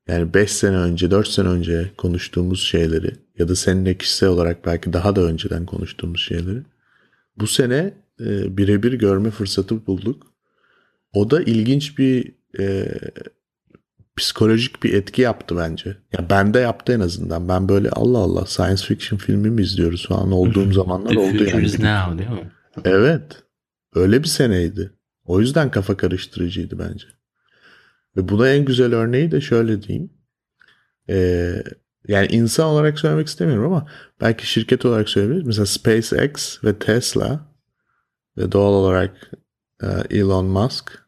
Yani 0.07 0.33
5 0.33 0.51
sene 0.51 0.77
önce, 0.77 1.11
4 1.11 1.27
sene 1.27 1.47
önce 1.47 1.91
konuştuğumuz 1.97 2.61
şeyleri 2.61 3.11
ya 3.39 3.47
da 3.47 3.55
seninle 3.55 3.97
kişisel 3.97 4.29
olarak 4.29 4.65
belki 4.65 4.93
daha 4.93 5.15
da 5.15 5.21
önceden 5.21 5.65
konuştuğumuz 5.65 6.21
şeyleri 6.21 6.63
bu 7.37 7.47
sene 7.47 7.93
e, 8.19 8.57
birebir 8.57 8.93
görme 8.93 9.31
fırsatı 9.31 9.87
bulduk. 9.87 10.27
O 11.13 11.31
da 11.31 11.41
ilginç 11.41 11.97
bir 11.97 12.31
e, 12.59 12.87
psikolojik 14.17 14.83
bir 14.83 14.93
etki 14.93 15.21
yaptı 15.21 15.57
bence. 15.57 15.97
Ya 16.13 16.29
bende 16.29 16.59
yaptı 16.59 16.93
en 16.93 16.99
azından. 16.99 17.47
Ben 17.47 17.69
böyle 17.69 17.89
Allah 17.89 18.17
Allah 18.17 18.45
science 18.45 18.83
fiction 18.85 19.17
filmi 19.17 19.49
mi 19.49 19.61
izliyoruz 19.61 20.07
falan 20.07 20.31
olduğum 20.31 20.71
zamanlar 20.73 21.15
oldu 21.15 21.43
yani. 21.43 21.63
now 21.63 22.17
değil 22.17 22.29
mi? 22.29 22.51
Evet. 22.85 23.43
Öyle 23.95 24.23
bir 24.23 24.27
seneydi. 24.27 24.93
O 25.25 25.39
yüzden 25.39 25.71
kafa 25.71 25.97
karıştırıcıydı 25.97 26.79
bence. 26.79 27.07
Ve 28.17 28.29
buna 28.29 28.49
en 28.49 28.65
güzel 28.65 28.93
örneği 28.95 29.31
de 29.31 29.41
şöyle 29.41 29.83
diyeyim. 29.83 30.13
Ee, 31.09 31.63
yani 32.07 32.27
insan 32.27 32.65
olarak 32.65 32.99
söylemek 32.99 33.27
istemiyorum 33.27 33.65
ama 33.73 33.87
belki 34.21 34.47
şirket 34.47 34.85
olarak 34.85 35.09
söyleyebiliriz. 35.09 35.47
Mesela 35.47 35.65
SpaceX 35.65 36.63
ve 36.63 36.79
Tesla 36.79 37.39
ve 38.37 38.51
doğal 38.51 38.73
olarak 38.73 39.31
e, 39.83 39.87
Elon 40.17 40.45
Musk 40.45 41.02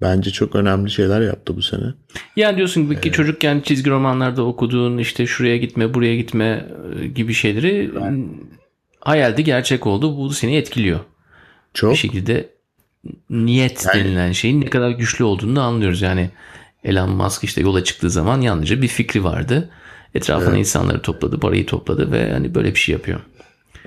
bence 0.00 0.30
çok 0.30 0.54
önemli 0.56 0.90
şeyler 0.90 1.20
yaptı 1.20 1.56
bu 1.56 1.62
sene. 1.62 1.94
Yani 2.36 2.56
diyorsun 2.56 2.94
ki 2.94 3.12
çocukken 3.12 3.60
çizgi 3.60 3.90
romanlarda 3.90 4.42
okuduğun 4.42 4.98
işte 4.98 5.26
şuraya 5.26 5.56
gitme 5.56 5.94
buraya 5.94 6.16
gitme 6.16 6.66
e, 7.00 7.06
gibi 7.06 7.34
şeyleri 7.34 7.88
m, 7.88 8.24
hayalde 9.00 9.42
gerçek 9.42 9.86
oldu. 9.86 10.16
Bu 10.18 10.30
seni 10.30 10.56
etkiliyor. 10.56 11.00
Çok 11.74 11.92
Bir 11.92 11.96
şekilde 11.96 12.48
niyet 13.30 13.86
Yani- 13.86 14.04
denilen 14.04 14.32
şeyin 14.32 14.60
ne 14.60 14.66
kadar 14.70 14.90
güçlü 14.90 15.24
olduğunu 15.24 15.56
da 15.56 15.62
anlıyoruz. 15.62 16.02
Yani 16.02 16.30
Elon 16.84 17.10
Musk 17.10 17.44
işte 17.44 17.60
yola 17.60 17.84
çıktığı 17.84 18.10
zaman 18.10 18.40
yalnızca 18.40 18.82
bir 18.82 18.88
fikri 18.88 19.24
vardı. 19.24 19.70
Etrafına 20.14 20.56
insanları 20.58 21.02
topladı, 21.02 21.40
parayı 21.40 21.66
topladı 21.66 22.12
ve 22.12 22.32
hani 22.32 22.54
böyle 22.54 22.74
bir 22.74 22.78
şey 22.80 22.92
yapıyor. 22.92 23.20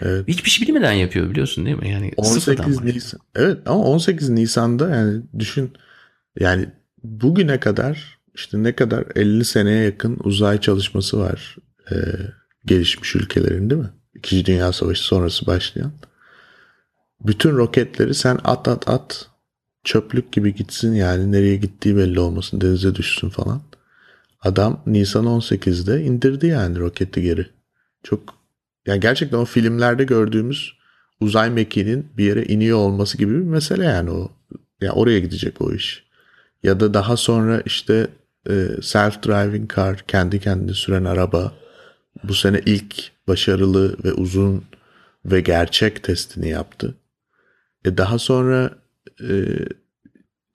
Evet. 0.01 0.27
Hiçbir 0.27 0.49
şey 0.49 0.67
bilmeden 0.67 0.91
yapıyor 0.91 1.29
biliyorsun 1.29 1.65
değil 1.65 1.77
mi? 1.77 1.89
Yani 1.89 2.11
sıfırdan 2.23 2.65
18 2.65 2.81
var. 2.81 2.85
Nisan. 2.85 3.19
Evet 3.35 3.57
ama 3.65 3.83
18 3.83 4.29
Nisan'da 4.29 4.95
yani 4.95 5.21
düşün 5.39 5.71
yani 6.39 6.69
bugüne 7.03 7.59
kadar 7.59 8.17
işte 8.35 8.63
ne 8.63 8.75
kadar 8.75 9.05
50 9.15 9.45
seneye 9.45 9.83
yakın 9.83 10.17
uzay 10.23 10.61
çalışması 10.61 11.19
var 11.19 11.55
e, 11.91 11.95
gelişmiş 12.65 13.15
ülkelerin 13.15 13.69
değil 13.69 13.81
mi? 13.81 13.89
İkinci 14.15 14.45
Dünya 14.45 14.73
Savaşı 14.73 15.03
sonrası 15.03 15.45
başlayan. 15.45 15.91
Bütün 17.21 17.57
roketleri 17.57 18.13
sen 18.13 18.39
at 18.43 18.67
at 18.67 18.89
at 18.89 19.29
çöplük 19.83 20.31
gibi 20.31 20.55
gitsin 20.55 20.93
yani 20.93 21.31
nereye 21.31 21.55
gittiği 21.55 21.97
belli 21.97 22.19
olmasın 22.19 22.61
denize 22.61 22.95
düşsün 22.95 23.29
falan. 23.29 23.61
Adam 24.41 24.83
Nisan 24.85 25.25
18'de 25.25 26.03
indirdi 26.03 26.47
yani 26.47 26.79
roketi 26.79 27.21
geri. 27.21 27.47
Çok 28.03 28.21
yani 28.85 28.99
gerçekten 28.99 29.37
o 29.37 29.45
filmlerde 29.45 30.03
gördüğümüz 30.03 30.73
uzay 31.19 31.49
mekiğinin 31.49 32.07
bir 32.17 32.23
yere 32.23 32.45
iniyor 32.45 32.77
olması 32.77 33.17
gibi 33.17 33.33
bir 33.33 33.45
mesele 33.45 33.85
yani 33.85 34.09
o. 34.11 34.31
Ya 34.81 34.91
oraya 34.91 35.19
gidecek 35.19 35.61
o 35.61 35.73
iş. 35.73 36.06
Ya 36.63 36.79
da 36.79 36.93
daha 36.93 37.17
sonra 37.17 37.61
işte 37.65 38.07
e, 38.49 38.51
self-driving 38.81 39.75
car, 39.75 40.03
kendi 40.07 40.39
kendine 40.39 40.73
süren 40.73 41.05
araba 41.05 41.53
bu 42.23 42.33
sene 42.33 42.61
ilk 42.65 43.11
başarılı 43.27 44.03
ve 44.03 44.13
uzun 44.13 44.63
ve 45.25 45.41
gerçek 45.41 46.03
testini 46.03 46.49
yaptı. 46.49 46.95
E 47.85 47.97
daha 47.97 48.19
sonra 48.19 48.71
e, 49.29 49.45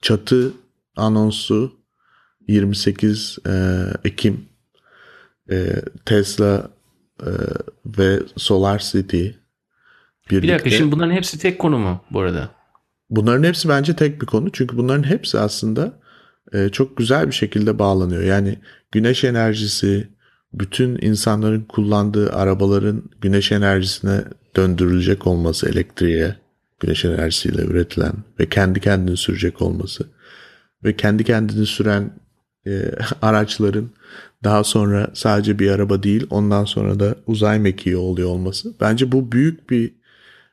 çatı 0.02 0.52
anonsu 0.96 1.72
28 2.48 3.38
e, 3.48 3.84
Ekim 4.04 4.44
e, 5.50 5.82
Tesla 6.04 6.70
e, 7.20 7.30
ve 7.86 8.20
Solar 8.36 8.78
City 8.78 9.26
Bir 9.26 9.32
birlikte. 10.30 10.54
dakika 10.54 10.70
şimdi 10.70 10.92
bunların 10.92 11.12
hepsi 11.14 11.38
tek 11.38 11.58
konu 11.58 11.78
mu 11.78 12.04
bu 12.10 12.20
arada? 12.20 12.61
Bunların 13.12 13.44
hepsi 13.44 13.68
bence 13.68 13.96
tek 13.96 14.20
bir 14.20 14.26
konu. 14.26 14.50
Çünkü 14.52 14.76
bunların 14.76 15.02
hepsi 15.02 15.38
aslında 15.38 15.92
e, 16.52 16.68
çok 16.68 16.96
güzel 16.96 17.26
bir 17.26 17.32
şekilde 17.32 17.78
bağlanıyor. 17.78 18.22
Yani 18.22 18.58
güneş 18.92 19.24
enerjisi, 19.24 20.08
bütün 20.52 20.98
insanların 21.02 21.60
kullandığı 21.60 22.32
arabaların 22.32 23.02
güneş 23.20 23.52
enerjisine 23.52 24.24
döndürülecek 24.56 25.26
olması 25.26 25.68
elektriğe 25.68 26.36
güneş 26.80 27.04
enerjisiyle 27.04 27.62
üretilen 27.62 28.12
ve 28.40 28.48
kendi 28.48 28.80
kendini 28.80 29.16
sürecek 29.16 29.62
olması 29.62 30.04
ve 30.84 30.96
kendi 30.96 31.24
kendini 31.24 31.66
süren 31.66 32.10
e, 32.66 32.92
araçların 33.22 33.90
daha 34.44 34.64
sonra 34.64 35.10
sadece 35.14 35.58
bir 35.58 35.70
araba 35.70 36.02
değil 36.02 36.26
ondan 36.30 36.64
sonra 36.64 37.00
da 37.00 37.14
uzay 37.26 37.58
mekiği 37.58 37.96
oluyor 37.96 38.28
olması. 38.28 38.74
Bence 38.80 39.12
bu 39.12 39.32
büyük 39.32 39.70
bir 39.70 40.01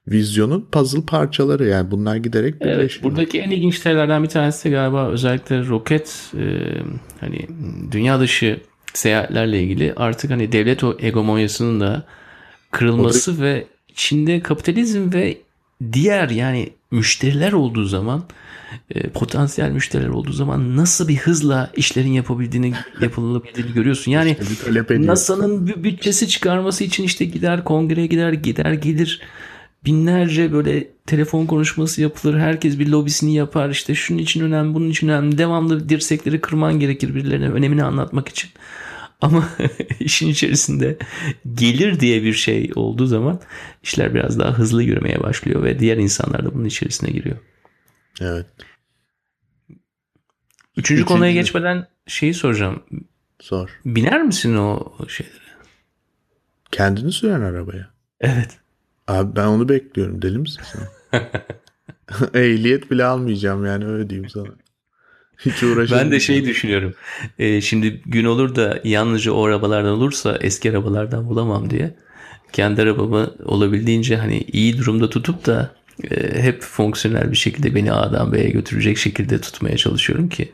vizyonun 0.10 0.68
puzzle 0.72 1.02
parçaları 1.02 1.66
yani 1.66 1.92
bunlar 1.92 2.16
giderek 2.16 2.62
birleşiyor. 2.62 2.80
Evet, 2.80 3.04
buradaki 3.04 3.40
en 3.40 3.52
ilginç 3.52 3.84
şeylerden 3.84 4.24
bir 4.24 4.30
tanesi 4.30 4.70
galiba 4.70 5.08
özellikle 5.08 5.68
roket 5.68 6.32
e, 6.38 6.46
hani 7.20 7.48
dünya 7.92 8.20
dışı 8.20 8.60
seyahatlerle 8.94 9.64
ilgili 9.64 9.94
artık 9.96 10.32
hani 10.32 10.52
devlet 10.52 10.84
o 10.84 10.98
egomonyasının 11.00 11.80
da 11.80 12.04
kırılması 12.72 13.42
ve 13.42 13.66
Çin'de 13.96 14.40
kapitalizm 14.40 15.14
ve 15.14 15.38
diğer 15.94 16.30
yani 16.30 16.70
müşteriler 16.92 17.52
olduğu 17.52 17.86
zaman 17.86 18.24
e, 18.92 19.10
potansiyel 19.10 19.72
müşteriler 19.72 20.10
olduğu 20.10 20.34
zaman 20.34 20.78
nasıl 20.78 21.08
bir 21.08 21.18
hızla 21.18 21.72
işlerin 21.76 22.12
yapabildiğini 22.12 22.74
yapılabildiğini 23.02 23.74
görüyorsun. 23.74 24.12
Yani 24.12 24.38
NASA'nın 24.90 25.68
bütçesi 25.68 26.28
çıkarması 26.28 26.84
için 26.84 27.04
işte 27.04 27.26
gider 27.26 27.64
kongreye 27.64 28.08
gider 28.08 28.34
gider 28.34 28.74
gelir 28.74 29.22
binlerce 29.86 30.54
böyle 30.54 30.88
telefon 31.06 31.46
konuşması 31.46 32.02
yapılır. 32.02 32.40
Herkes 32.40 32.80
bir 32.80 32.88
lobisini 32.88 33.36
yapar. 33.36 33.70
İşte 33.70 33.96
şunun 33.96 34.20
için 34.20 34.42
önemli, 34.42 34.74
bunun 34.74 34.90
için 34.90 35.08
önemli. 35.08 35.38
Devamlı 35.38 35.90
dirsekleri 35.90 36.42
kırman 36.42 36.80
gerekir 36.80 37.16
birilerine 37.16 37.50
önemini 37.50 37.84
anlatmak 37.84 38.28
için. 38.30 38.50
Ama 39.22 39.50
işin 40.00 40.28
içerisinde 40.28 40.98
gelir 41.54 42.00
diye 42.00 42.24
bir 42.24 42.34
şey 42.34 42.72
olduğu 42.76 43.06
zaman 43.06 43.40
işler 43.84 44.14
biraz 44.14 44.40
daha 44.40 44.54
hızlı 44.54 44.84
yürümeye 44.84 45.20
başlıyor 45.20 45.64
ve 45.64 45.80
diğer 45.80 45.98
insanlar 45.98 46.46
da 46.46 46.54
bunun 46.54 46.66
içerisine 46.66 47.12
giriyor. 47.12 47.38
Evet. 48.22 48.46
Üçüncü, 49.70 49.78
Üçüncü 50.78 51.06
konuya 51.06 51.32
geçmeden 51.32 51.88
şeyi 52.08 52.34
soracağım. 52.34 52.84
Sor. 53.40 53.80
Biner 53.86 54.24
misin 54.24 54.56
o 54.56 54.94
şeylere? 55.08 55.36
Kendini 56.72 57.12
süren 57.12 57.42
arabaya. 57.42 57.90
Evet. 58.22 58.59
Abi 59.10 59.36
ben 59.36 59.46
onu 59.48 59.70
bekliyorum. 59.70 60.22
Deli 60.22 60.38
misin 60.38 60.62
sen? 60.64 61.22
Ehliyet 62.34 62.92
bile 62.92 63.06
almayacağım 63.06 63.66
yani 63.66 63.86
öyle 63.86 64.10
diyeyim 64.10 64.30
sana. 64.30 64.48
Hiç 65.38 65.64
uğraşamam. 65.64 66.04
Ben 66.04 66.12
de 66.12 66.20
şey 66.20 66.46
düşünüyorum. 66.46 66.94
Ee, 67.40 67.62
şimdi 67.62 68.02
gün 68.06 68.26
olur 68.26 68.56
da 68.56 68.80
yalnızca 68.84 69.32
o 69.32 69.44
arabalardan 69.46 69.92
olursa 69.92 70.38
eski 70.42 70.72
arabalardan 70.72 71.30
bulamam 71.30 71.70
diye. 71.70 71.96
Kendi 72.54 72.82
arabamı 72.82 73.32
olabildiğince 73.46 74.18
hani 74.18 74.42
iyi 74.42 74.78
durumda 74.78 75.10
tutup 75.10 75.46
da 75.46 75.72
e, 76.12 76.42
hep 76.42 76.62
fonksiyonel 76.62 77.32
bir 77.32 77.38
şekilde 77.38 77.76
beni 77.76 77.94
A'dan 77.94 78.34
B'ye 78.34 78.50
götürecek 78.50 78.98
şekilde 78.98 79.42
tutmaya 79.42 79.78
çalışıyorum 79.78 80.30
ki 80.30 80.52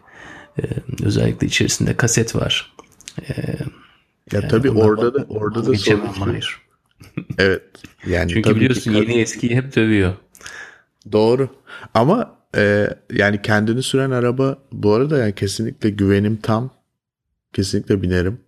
e, 0.59 0.63
özellikle 1.03 1.47
içerisinde 1.47 1.97
kaset 1.97 2.35
var. 2.35 2.73
E, 3.29 3.33
ya 3.37 3.55
yani 4.31 4.47
tabii 4.47 4.71
orada 4.71 5.13
da 5.13 5.25
orada 5.29 5.65
da 5.65 5.75
sorun. 5.75 6.05
Hayır. 6.05 6.64
Evet. 7.37 7.63
Yani 8.07 8.29
Çünkü 8.29 8.41
tabii 8.41 8.55
biliyorsun 8.55 8.91
ki, 8.91 8.97
yeni 8.97 9.21
eskiyi 9.21 9.55
hep 9.55 9.75
dövüyor. 9.75 10.15
Doğru. 11.11 11.49
Ama 11.93 12.37
e, 12.55 12.89
yani 13.13 13.41
kendini 13.41 13.83
süren 13.83 14.11
araba 14.11 14.59
bu 14.71 14.93
arada 14.93 15.17
yani 15.17 15.35
kesinlikle 15.35 15.89
güvenim 15.89 16.37
tam. 16.37 16.69
Kesinlikle 17.53 18.01
binerim. 18.01 18.39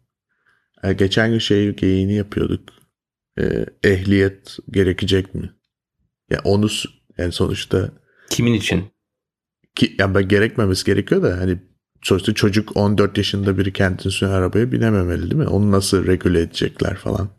E, 0.83 0.93
geçen 0.93 1.31
gün 1.31 1.39
şey 1.39 1.75
geyiğini 1.75 2.13
yapıyorduk. 2.13 2.69
E, 3.39 3.65
ehliyet 3.83 4.57
gerekecek 4.71 5.35
mi? 5.35 5.49
Ya 6.29 6.39
onu 6.43 6.69
yani 7.17 7.31
sonuçta 7.31 7.91
kimin 8.29 8.53
için? 8.53 8.85
Ki 9.75 9.95
yani 9.99 10.15
ben 10.15 10.27
gerekmemesi 10.27 10.85
gerekiyor 10.85 11.23
da 11.23 11.37
hani 11.37 11.57
sonuçta 12.03 12.33
çocuk 12.33 12.77
14 12.77 13.17
yaşında 13.17 13.57
biri 13.57 13.73
kendini 13.73 14.11
süren 14.11 14.31
arabaya 14.31 14.71
binememeli 14.71 15.21
değil 15.21 15.35
mi? 15.35 15.47
Onu 15.47 15.71
nasıl 15.71 16.07
regüle 16.07 16.41
edecekler 16.41 16.95
falan. 16.95 17.29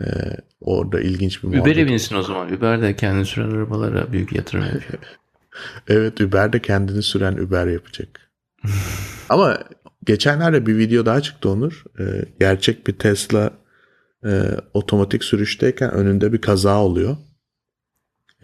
Ee, 0.00 0.36
orada 0.60 1.00
ilginç 1.00 1.42
bir 1.42 1.48
muhabbet. 1.48 1.76
Uber'e 1.76 1.86
binsin 1.86 2.16
o 2.16 2.22
zaman. 2.22 2.52
Uber 2.52 2.82
de 2.82 2.96
kendini 2.96 3.26
süren 3.26 3.50
arabalara 3.50 4.12
büyük 4.12 4.32
yatırım 4.32 4.64
yapıyor. 4.64 5.02
evet 5.88 6.20
Uber 6.20 6.52
de 6.52 6.62
kendini 6.62 7.02
süren 7.02 7.32
Uber 7.32 7.66
yapacak. 7.66 8.30
Ama 9.28 9.58
geçenlerde 10.04 10.66
bir 10.66 10.78
video 10.78 11.06
daha 11.06 11.20
çıktı 11.20 11.50
Onur. 11.50 11.84
Ee, 12.00 12.24
gerçek 12.40 12.86
bir 12.86 12.92
Tesla 12.92 13.50
e, 14.24 14.42
otomatik 14.74 15.24
sürüşteyken 15.24 15.90
önünde 15.90 16.32
bir 16.32 16.40
kaza 16.40 16.82
oluyor. 16.82 17.16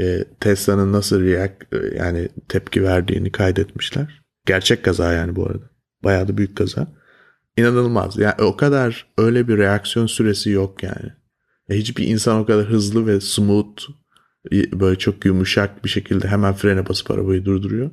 Ee, 0.00 0.24
Tesla'nın 0.40 0.92
nasıl 0.92 1.22
react 1.22 1.74
e, 1.74 1.96
yani 1.96 2.28
tepki 2.48 2.82
verdiğini 2.82 3.32
kaydetmişler. 3.32 4.22
Gerçek 4.46 4.84
kaza 4.84 5.12
yani 5.12 5.36
bu 5.36 5.46
arada. 5.46 5.70
Bayağı 6.04 6.28
da 6.28 6.38
büyük 6.38 6.56
kaza. 6.56 6.88
İnanılmaz. 7.56 8.16
Yani 8.18 8.34
o 8.38 8.56
kadar 8.56 9.06
öyle 9.18 9.48
bir 9.48 9.58
reaksiyon 9.58 10.06
süresi 10.06 10.50
yok 10.50 10.82
yani. 10.82 11.12
Hiçbir 11.70 12.06
insan 12.06 12.38
o 12.38 12.46
kadar 12.46 12.66
hızlı 12.66 13.06
ve 13.06 13.20
smooth 13.20 13.82
böyle 14.52 14.98
çok 14.98 15.24
yumuşak 15.24 15.84
bir 15.84 15.88
şekilde 15.88 16.28
hemen 16.28 16.54
frene 16.54 16.88
basıp 16.88 17.10
arabayı 17.10 17.44
durduruyor. 17.44 17.90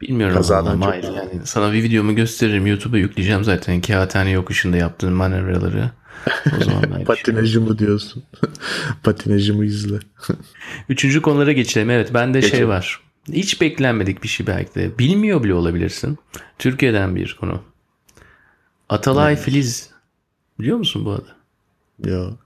Bilmiyorum 0.00 0.36
Kazadan 0.36 0.72
ama 0.72 0.86
hayır 0.86 1.04
yani 1.04 1.40
sana 1.44 1.72
bir 1.72 1.82
videomu 1.82 2.14
gösteririm 2.14 2.66
YouTube'a 2.66 2.98
yükleyeceğim 2.98 3.44
zaten 3.44 3.80
kağıthane 3.80 4.30
yokuşunda 4.30 4.76
yaptığın 4.76 5.12
manevraları. 5.12 5.90
O 6.60 6.64
zaman 6.64 7.04
Patinajımı 7.06 7.78
diyorsun. 7.78 8.24
Patinajımı 9.02 9.64
izle. 9.64 9.98
Üçüncü 10.88 11.22
konulara 11.22 11.52
geçelim. 11.52 11.90
Evet 11.90 12.14
bende 12.14 12.40
Geçelim. 12.40 12.58
şey 12.58 12.68
var. 12.68 13.00
Hiç 13.32 13.60
beklenmedik 13.60 14.22
bir 14.22 14.28
şey 14.28 14.46
belki 14.46 14.74
de. 14.74 14.98
Bilmiyor 14.98 15.44
bile 15.44 15.54
olabilirsin. 15.54 16.18
Türkiye'den 16.58 17.16
bir 17.16 17.36
konu. 17.40 17.62
Atalay 18.88 19.36
Filiz. 19.36 19.90
Biliyor 20.60 20.76
musun 20.78 21.04
bu 21.04 21.12
adı? 21.12 21.36
Yok. 22.10 22.38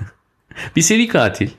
bir 0.76 0.82
seri 0.82 1.08
katil. 1.08 1.50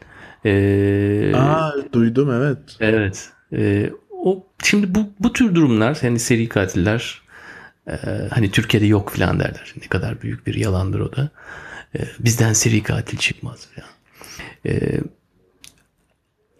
Ee, 0.45 1.31
Aa 1.35 1.73
duydum 1.93 2.31
evet. 2.31 2.57
Evet. 2.79 3.29
Ee, 3.53 3.89
o 4.11 4.47
şimdi 4.63 4.95
bu 4.95 5.09
bu 5.19 5.33
tür 5.33 5.55
durumlar 5.55 5.97
hani 6.01 6.19
seri 6.19 6.49
katiller 6.49 7.21
e, 7.87 7.95
hani 8.29 8.51
Türkiye'de 8.51 8.85
yok 8.85 9.11
filan 9.11 9.39
derler. 9.39 9.73
Ne 9.81 9.87
kadar 9.87 10.21
büyük 10.21 10.47
bir 10.47 10.55
yalandır 10.55 10.99
o 10.99 11.15
da. 11.15 11.29
E, 11.95 11.99
bizden 12.19 12.53
seri 12.53 12.83
katil 12.83 13.17
çıkmaz 13.17 13.67
filan. 13.67 13.89
E, 14.65 14.99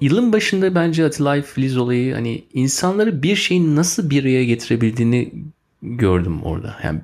yılın 0.02 0.34
başında 0.34 0.76
bence 0.76 1.06
Atilla 1.06 1.42
Filiz 1.42 1.78
olayı 1.78 2.14
hani 2.14 2.46
insanları 2.54 3.24
bir 3.24 3.36
şeyin 3.36 3.76
nasıl 3.76 4.10
bir 4.10 4.24
araya 4.24 4.46
getirebildiğini 4.46 5.34
gördüm 5.82 6.44
orada. 6.44 6.78
Yani 6.84 7.00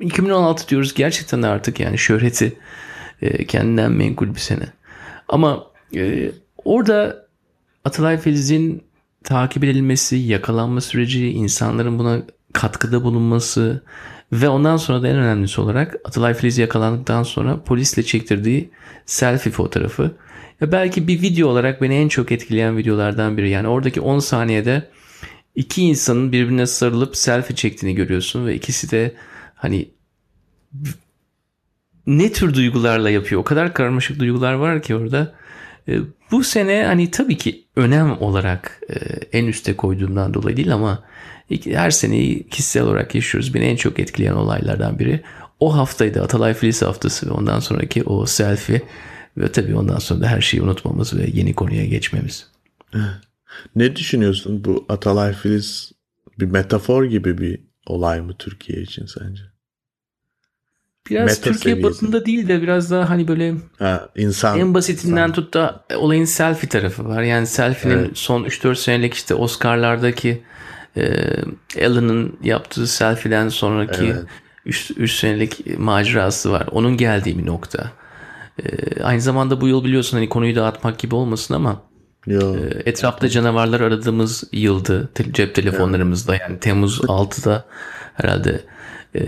2016 0.00 0.68
diyoruz 0.68 0.94
gerçekten 0.94 1.42
artık 1.42 1.80
yani 1.80 1.98
şöhreti 1.98 2.56
e, 3.22 3.44
kendinden 3.44 3.92
menkul 3.92 4.34
bir 4.34 4.40
sene. 4.40 4.64
Ama 5.28 5.66
e, 5.96 6.32
orada 6.64 7.26
Atalay 7.84 8.18
Filiz'in 8.18 8.82
takip 9.24 9.64
edilmesi, 9.64 10.16
yakalanma 10.16 10.80
süreci, 10.80 11.30
insanların 11.30 11.98
buna 11.98 12.22
katkıda 12.52 13.04
bulunması 13.04 13.82
ve 14.32 14.48
ondan 14.48 14.76
sonra 14.76 15.02
da 15.02 15.08
en 15.08 15.16
önemlisi 15.16 15.60
olarak 15.60 15.96
Atalay 16.04 16.34
Filiz 16.34 16.58
yakalandıktan 16.58 17.22
sonra 17.22 17.62
polisle 17.62 18.02
çektirdiği 18.02 18.70
selfie 19.06 19.52
fotoğrafı. 19.52 20.16
Ya 20.60 20.72
belki 20.72 21.08
bir 21.08 21.22
video 21.22 21.48
olarak 21.48 21.82
beni 21.82 21.94
en 21.94 22.08
çok 22.08 22.32
etkileyen 22.32 22.76
videolardan 22.76 23.36
biri. 23.36 23.50
Yani 23.50 23.68
oradaki 23.68 24.00
10 24.00 24.18
saniyede 24.18 24.90
iki 25.54 25.82
insanın 25.82 26.32
birbirine 26.32 26.66
sarılıp 26.66 27.16
selfie 27.16 27.56
çektiğini 27.56 27.94
görüyorsun 27.94 28.46
ve 28.46 28.54
ikisi 28.54 28.90
de 28.90 29.14
hani 29.54 29.88
ne 32.06 32.32
tür 32.32 32.54
duygularla 32.54 33.10
yapıyor? 33.10 33.40
O 33.40 33.44
kadar 33.44 33.74
karmaşık 33.74 34.18
duygular 34.18 34.52
var 34.52 34.82
ki 34.82 34.94
orada. 34.94 35.34
E, 35.88 35.98
bu 36.30 36.44
sene 36.44 36.84
hani 36.84 37.10
tabii 37.10 37.36
ki 37.36 37.64
önem 37.76 38.16
olarak 38.20 38.80
e, 38.90 38.94
en 39.38 39.46
üste 39.46 39.76
koyduğumdan 39.76 40.34
dolayı 40.34 40.56
değil 40.56 40.74
ama 40.74 41.04
her 41.64 41.90
seneyi 41.90 42.48
kişisel 42.48 42.82
olarak 42.82 43.14
yaşıyoruz. 43.14 43.54
Beni 43.54 43.64
en 43.64 43.76
çok 43.76 43.98
etkileyen 43.98 44.34
olaylardan 44.34 44.98
biri. 44.98 45.20
O 45.60 45.76
haftaydı 45.76 46.22
Atalay 46.22 46.54
Filiz 46.54 46.82
haftası 46.82 47.26
ve 47.26 47.30
ondan 47.30 47.60
sonraki 47.60 48.04
o 48.04 48.26
selfie 48.26 48.82
ve 49.36 49.52
tabii 49.52 49.76
ondan 49.76 49.98
sonra 49.98 50.20
da 50.20 50.26
her 50.26 50.40
şeyi 50.40 50.62
unutmamız 50.62 51.18
ve 51.18 51.30
yeni 51.32 51.54
konuya 51.54 51.86
geçmemiz. 51.86 52.46
Ne 53.76 53.96
düşünüyorsun 53.96 54.64
bu 54.64 54.86
Atalay 54.88 55.32
Filiz 55.32 55.92
bir 56.38 56.46
metafor 56.46 57.04
gibi 57.04 57.38
bir 57.38 57.60
olay 57.86 58.20
mı 58.20 58.34
Türkiye 58.38 58.82
için 58.82 59.06
sence? 59.06 59.42
Biraz 61.10 61.26
Meta 61.26 61.42
Türkiye 61.42 61.74
seviyesi. 61.74 61.82
batında 61.82 62.26
değil 62.26 62.48
de 62.48 62.62
biraz 62.62 62.90
daha 62.90 63.10
hani 63.10 63.28
böyle 63.28 63.54
ha, 63.78 64.08
insan 64.16 64.58
en 64.58 64.74
basitinden 64.74 65.28
insan. 65.28 65.32
tut 65.32 65.54
da 65.54 65.84
olayın 65.96 66.24
selfie 66.24 66.68
tarafı 66.68 67.08
var. 67.08 67.22
Yani 67.22 67.46
selfie'nin 67.46 67.98
evet. 67.98 68.18
son 68.18 68.44
3-4 68.44 68.74
senelik 68.74 69.14
işte 69.14 69.34
Oscar'lardaki 69.34 70.42
e, 70.96 71.02
Ellen'ın 71.76 72.38
yaptığı 72.42 72.86
selfie'den 72.86 73.48
sonraki 73.48 74.14
3 74.66 74.92
evet. 74.98 75.10
senelik 75.10 75.78
macerası 75.78 76.52
var. 76.52 76.68
Onun 76.70 76.96
geldiği 76.96 77.38
bir 77.38 77.46
nokta. 77.46 77.92
E, 78.64 79.02
aynı 79.02 79.20
zamanda 79.20 79.60
bu 79.60 79.68
yıl 79.68 79.84
biliyorsun 79.84 80.16
hani 80.16 80.28
konuyu 80.28 80.56
dağıtmak 80.56 80.98
gibi 80.98 81.14
olmasın 81.14 81.54
ama 81.54 81.82
Yo. 82.26 82.56
Ee, 82.56 82.82
Etrafta 82.90 83.28
canavarlar 83.28 83.80
aradığımız 83.80 84.44
yıldı 84.52 85.10
cep 85.32 85.54
telefonlarımızda 85.54 86.36
yani 86.36 86.60
Temmuz 86.60 87.00
6'da 87.00 87.64
herhalde 88.14 88.60
e, 89.14 89.22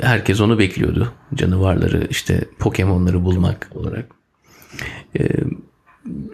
herkes 0.00 0.40
onu 0.40 0.58
bekliyordu. 0.58 1.12
Canavarları 1.34 2.06
işte 2.10 2.44
Pokemon'ları 2.58 3.24
bulmak 3.24 3.70
olarak. 3.74 4.10
Ee, 5.18 5.28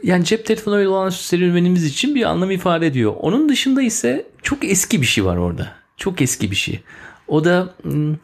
yani 0.03 0.25
cep 0.25 0.47
telefonuyla 0.47 0.91
olan 0.91 1.11
serüvenimiz 1.11 1.85
için 1.85 2.15
bir 2.15 2.23
anlam 2.25 2.51
ifade 2.51 2.87
ediyor. 2.87 3.15
Onun 3.21 3.49
dışında 3.49 3.83
ise 3.83 4.27
çok 4.43 4.65
eski 4.65 5.01
bir 5.01 5.07
şey 5.07 5.25
var 5.25 5.37
orada. 5.37 5.73
Çok 5.97 6.23
eski 6.23 6.51
bir 6.51 6.57
şey. 6.57 6.81
O 7.29 7.45
da 7.45 7.75
hmm, 7.83 8.17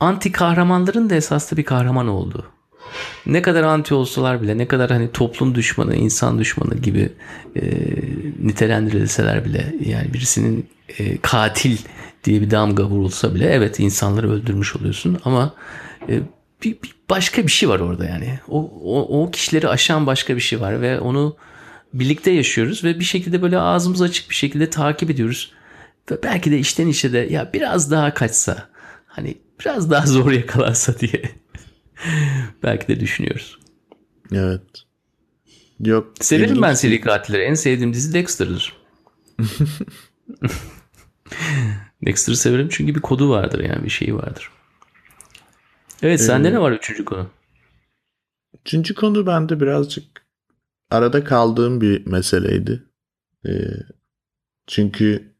anti 0.00 0.32
kahramanların 0.32 1.10
da 1.10 1.14
esaslı 1.14 1.56
bir 1.56 1.64
kahraman 1.64 2.08
olduğu. 2.08 2.53
Ne 3.26 3.42
kadar 3.42 3.62
anti 3.62 3.94
olsalar 3.94 4.42
bile, 4.42 4.58
ne 4.58 4.68
kadar 4.68 4.90
hani 4.90 5.12
toplum 5.12 5.54
düşmanı, 5.54 5.96
insan 5.96 6.38
düşmanı 6.38 6.74
gibi 6.74 7.12
e, 7.56 7.62
nitelendirilseler 8.42 9.44
bile, 9.44 9.74
yani 9.84 10.14
birisinin 10.14 10.68
e, 10.98 11.18
katil 11.18 11.78
diye 12.24 12.40
bir 12.40 12.50
damga 12.50 12.84
vurulsa 12.84 13.34
bile, 13.34 13.46
evet 13.50 13.80
insanları 13.80 14.32
öldürmüş 14.32 14.76
oluyorsun 14.76 15.18
ama 15.24 15.54
e, 16.08 16.20
bir, 16.64 16.72
bir 16.82 16.94
başka 17.10 17.46
bir 17.46 17.52
şey 17.52 17.68
var 17.68 17.80
orada 17.80 18.04
yani. 18.04 18.38
O, 18.48 18.70
o, 18.84 19.22
o 19.22 19.30
kişileri 19.30 19.68
aşan 19.68 20.06
başka 20.06 20.36
bir 20.36 20.40
şey 20.40 20.60
var 20.60 20.80
ve 20.80 21.00
onu 21.00 21.36
birlikte 21.94 22.30
yaşıyoruz 22.30 22.84
ve 22.84 23.00
bir 23.00 23.04
şekilde 23.04 23.42
böyle 23.42 23.58
ağzımız 23.58 24.02
açık 24.02 24.30
bir 24.30 24.34
şekilde 24.34 24.70
takip 24.70 25.10
ediyoruz. 25.10 25.52
Ve 26.10 26.22
belki 26.22 26.50
de 26.50 26.58
içten 26.58 26.88
içe 26.88 27.12
de 27.12 27.18
ya 27.18 27.50
biraz 27.54 27.90
daha 27.90 28.14
kaçsa, 28.14 28.68
hani 29.06 29.38
biraz 29.60 29.90
daha 29.90 30.06
zor 30.06 30.32
yakalarsa 30.32 30.98
diye 30.98 31.22
belki 32.62 32.88
de 32.88 33.00
düşünüyoruz. 33.00 33.58
Evet. 34.32 34.62
Yok. 35.80 36.12
Severim 36.20 36.50
ilginç 36.50 36.62
ben 36.62 36.74
seri 36.74 37.00
katilleri. 37.00 37.42
En 37.42 37.54
sevdiğim 37.54 37.94
dizi 37.94 38.14
Dexter'dır. 38.14 38.76
Dexter'ı 42.06 42.36
severim 42.36 42.68
çünkü 42.70 42.94
bir 42.94 43.00
kodu 43.00 43.30
vardır 43.30 43.60
yani 43.60 43.84
bir 43.84 43.90
şeyi 43.90 44.14
vardır. 44.14 44.50
Evet 46.02 46.20
sende 46.20 46.52
ne 46.52 46.60
var 46.60 46.72
üçüncü 46.72 47.04
konu? 47.04 47.30
Üçüncü 48.60 48.94
konu 48.94 49.26
bende 49.26 49.60
birazcık 49.60 50.26
arada 50.90 51.24
kaldığım 51.24 51.80
bir 51.80 52.06
meseleydi. 52.06 52.82
Ee, 53.46 53.50
çünkü 54.66 55.34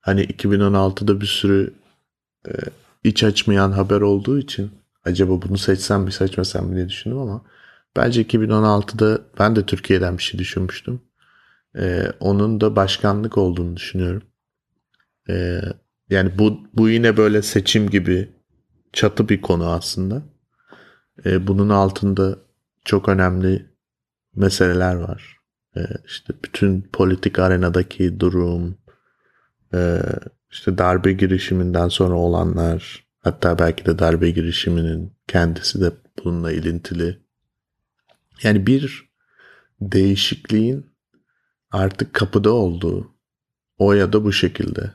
hani 0.00 0.24
2016'da 0.24 1.20
bir 1.20 1.26
sürü 1.26 1.74
e, 2.48 2.52
iç 3.04 3.24
açmayan 3.24 3.72
haber 3.72 4.00
olduğu 4.00 4.38
için 4.38 4.70
acaba 5.04 5.42
bunu 5.42 5.58
seçsem 5.58 6.02
mi 6.02 6.12
seçmesem 6.12 6.66
mi 6.66 6.76
diye 6.76 6.88
düşündüm 6.88 7.18
ama 7.18 7.44
bence 7.96 8.22
2016'da 8.22 9.20
ben 9.38 9.56
de 9.56 9.66
Türkiye'den 9.66 10.18
bir 10.18 10.22
şey 10.22 10.40
düşünmüştüm. 10.40 11.02
Ee, 11.76 12.12
onun 12.20 12.60
da 12.60 12.76
başkanlık 12.76 13.38
olduğunu 13.38 13.76
düşünüyorum. 13.76 14.22
Ee, 15.28 15.60
yani 16.10 16.38
bu, 16.38 16.60
bu 16.74 16.88
yine 16.88 17.16
böyle 17.16 17.42
seçim 17.42 17.90
gibi 17.90 18.32
çatı 18.92 19.28
bir 19.28 19.42
konu 19.42 19.66
aslında. 19.70 20.22
Ee, 21.26 21.46
bunun 21.46 21.68
altında 21.68 22.38
çok 22.84 23.08
önemli 23.08 23.70
meseleler 24.36 24.94
var. 24.94 25.36
Ee, 25.76 25.80
işte 26.06 26.34
bütün 26.44 26.82
politik 26.92 27.38
arenadaki 27.38 28.20
durum, 28.20 28.78
e, 29.74 30.02
işte 30.50 30.78
darbe 30.78 31.12
girişiminden 31.12 31.88
sonra 31.88 32.14
olanlar, 32.14 33.06
hatta 33.20 33.58
belki 33.58 33.86
de 33.86 33.98
darbe 33.98 34.30
girişiminin 34.30 35.12
kendisi 35.28 35.80
de 35.80 35.92
bununla 36.24 36.52
ilintili. 36.52 37.18
Yani 38.42 38.66
bir 38.66 39.10
değişikliğin 39.80 40.86
artık 41.70 42.14
kapıda 42.14 42.52
olduğu, 42.52 43.14
o 43.78 43.92
ya 43.92 44.12
da 44.12 44.24
bu 44.24 44.32
şekilde 44.32 44.92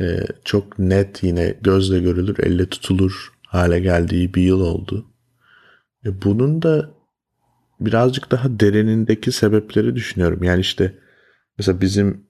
e, 0.00 0.20
çok 0.44 0.78
net 0.78 1.22
yine 1.22 1.58
gözle 1.62 1.98
görülür, 1.98 2.38
elle 2.38 2.68
tutulur 2.68 3.32
hale 3.46 3.80
geldiği 3.80 4.34
bir 4.34 4.42
yıl 4.42 4.60
oldu. 4.60 5.06
E, 6.04 6.22
bunun 6.22 6.62
da 6.62 6.90
birazcık 7.80 8.30
daha 8.30 8.60
derinindeki 8.60 9.32
sebepleri 9.32 9.96
düşünüyorum. 9.96 10.42
Yani 10.42 10.60
işte 10.60 10.98
mesela 11.58 11.80
bizim 11.80 12.26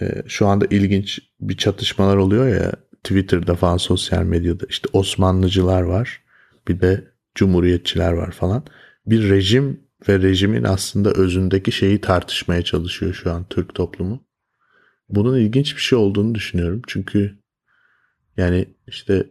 e, 0.00 0.22
şu 0.26 0.46
anda 0.46 0.66
ilginç 0.70 1.20
bir 1.40 1.56
çatışmalar 1.56 2.16
oluyor 2.16 2.48
ya 2.48 2.72
Twitter'da 3.04 3.54
falan 3.54 3.76
sosyal 3.76 4.22
medyada 4.22 4.66
işte 4.68 4.88
Osmanlıcılar 4.92 5.82
var 5.82 6.22
bir 6.68 6.80
de 6.80 7.12
Cumhuriyetçiler 7.34 8.12
var 8.12 8.30
falan. 8.30 8.64
Bir 9.06 9.30
rejim 9.30 9.80
ve 10.08 10.18
rejimin 10.18 10.64
aslında 10.64 11.12
özündeki 11.12 11.72
şeyi 11.72 12.00
tartışmaya 12.00 12.62
çalışıyor 12.62 13.14
şu 13.14 13.32
an 13.32 13.44
Türk 13.50 13.74
toplumu. 13.74 14.24
Bunun 15.08 15.38
ilginç 15.38 15.76
bir 15.76 15.80
şey 15.80 15.98
olduğunu 15.98 16.34
düşünüyorum. 16.34 16.82
Çünkü 16.86 17.38
yani 18.36 18.68
işte 18.86 19.26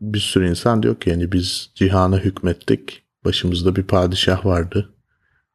bir 0.00 0.18
sürü 0.18 0.48
insan 0.48 0.82
diyor 0.82 1.00
ki 1.00 1.10
yani 1.10 1.32
biz 1.32 1.70
cihana 1.74 2.18
hükmettik. 2.18 3.02
Başımızda 3.24 3.76
bir 3.76 3.82
padişah 3.82 4.46
vardı. 4.46 4.94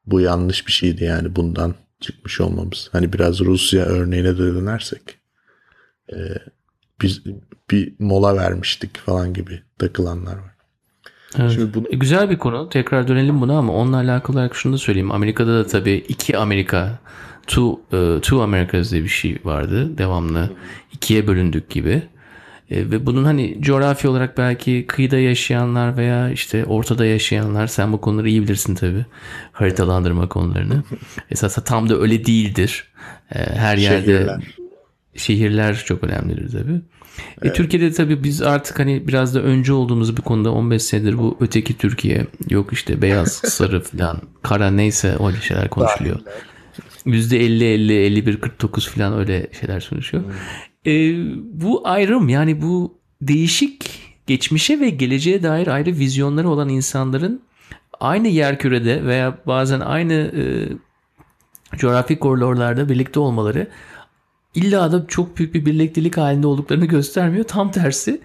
Bu 0.06 0.22
yanlış 0.22 0.68
bir 0.68 0.72
şeydi 0.72 1.04
yani 1.04 1.36
bundan 1.36 1.76
çıkmış 2.00 2.42
olmamız. 2.42 2.90
Hani 2.92 3.14
biraz 3.14 3.40
Rusya 3.40 3.86
örneğine 3.86 4.34
de 4.34 4.38
dönersek. 4.38 5.02
e, 6.14 6.18
biz 7.02 7.22
bir 7.72 7.94
mola 8.00 8.36
vermiştik 8.36 8.98
falan 8.98 9.34
gibi 9.34 9.62
takılanlar 9.80 10.34
var. 10.34 10.52
Evet. 11.40 11.52
Şimdi 11.52 11.74
bunu 11.74 11.88
E, 11.92 11.96
Güzel 11.96 12.30
bir 12.30 12.38
konu. 12.38 12.70
Tekrar 12.70 13.08
dönelim 13.08 13.42
buna 13.42 13.58
ama 13.58 13.74
onunla 13.74 13.98
alakalı 13.98 14.38
olarak 14.38 14.56
şunu 14.56 14.74
da 14.74 14.78
söyleyeyim. 14.78 15.12
Amerika'da 15.12 15.60
da 15.60 15.68
tabii 15.68 16.06
iki 16.08 16.38
Amerika, 16.38 17.00
two, 17.48 17.82
e, 17.94 18.22
two 18.22 18.42
Americas 18.42 18.92
diye 18.92 19.04
bir 19.04 19.08
şey 19.10 19.38
vardı. 19.44 19.98
Devamlı 19.98 20.50
ikiye 20.94 21.28
bölündük 21.28 21.70
gibi. 21.70 22.04
E, 22.72 22.92
ve 22.92 23.06
bunun 23.06 23.24
hani 23.24 23.58
coğrafi 23.62 24.08
olarak 24.08 24.38
belki 24.38 24.86
kıyıda 24.88 25.18
yaşayanlar 25.18 25.98
veya 25.98 26.30
işte 26.32 26.66
ortada 26.66 27.06
yaşayanlar 27.06 27.68
sen 27.68 27.94
bu 27.94 28.02
konuları 28.02 28.30
iyi 28.30 28.44
bilirsin 28.44 28.76
tabii. 28.76 29.06
Haritalandırma 29.52 30.30
konularını. 30.30 30.84
Esasında 31.32 31.66
tam 31.66 31.90
da 31.90 32.00
öyle 32.00 32.26
değildir. 32.26 32.88
E, 33.36 33.40
her 33.40 33.78
yerde 33.78 34.06
Şehirler. 34.06 34.57
Şehirler 35.18 35.84
çok 35.86 36.04
önemlidir 36.04 36.52
tabii. 36.52 36.82
E, 37.42 37.54
Türkiye'de 37.54 37.92
tabii 37.92 38.24
biz 38.24 38.42
artık 38.42 38.80
hani 38.80 39.08
biraz 39.08 39.36
da 39.36 39.42
önce 39.42 39.74
olduğumuz 39.74 40.18
bir 40.18 40.22
konuda 40.22 40.52
15 40.52 40.84
senedir 40.84 41.18
bu 41.18 41.38
öteki 41.40 41.78
Türkiye 41.78 42.28
yok 42.50 42.74
işte 42.74 43.02
beyaz, 43.02 43.32
sarı 43.46 43.82
falan, 43.82 44.22
kara 44.44 44.72
neyse 44.72 45.18
öyle 45.28 45.42
şeyler 45.42 45.70
konuşuluyor. 45.70 46.20
%50, 47.06 47.64
50, 47.64 47.94
51, 47.94 48.42
49 48.42 48.90
falan 48.90 49.18
öyle 49.18 49.48
şeyler 49.60 49.90
konuşuyor. 49.90 50.24
E, 50.86 50.92
bu 51.62 51.88
ayrım 51.88 52.30
yani 52.30 52.62
bu 52.62 52.98
değişik 53.22 54.00
geçmişe 54.28 54.80
ve 54.80 54.90
geleceğe 54.90 55.44
dair 55.44 55.68
ayrı 55.68 55.90
vizyonları 55.90 56.50
olan 56.50 56.70
insanların 56.70 57.42
aynı 58.00 58.28
yerkürede 58.28 59.06
veya 59.06 59.38
bazen 59.48 59.80
aynı 59.80 60.14
e, 60.14 60.44
coğrafi 61.78 62.20
koridorlarda 62.20 62.90
birlikte 62.90 63.20
olmaları 63.20 63.68
illa 64.56 64.92
da 64.92 65.08
çok 65.08 65.38
büyük 65.38 65.54
bir 65.54 65.66
birliktelik 65.66 66.18
halinde 66.18 66.48
olduklarını 66.48 66.86
göstermiyor. 66.86 67.44
Tam 67.44 67.72
tersi. 67.72 68.22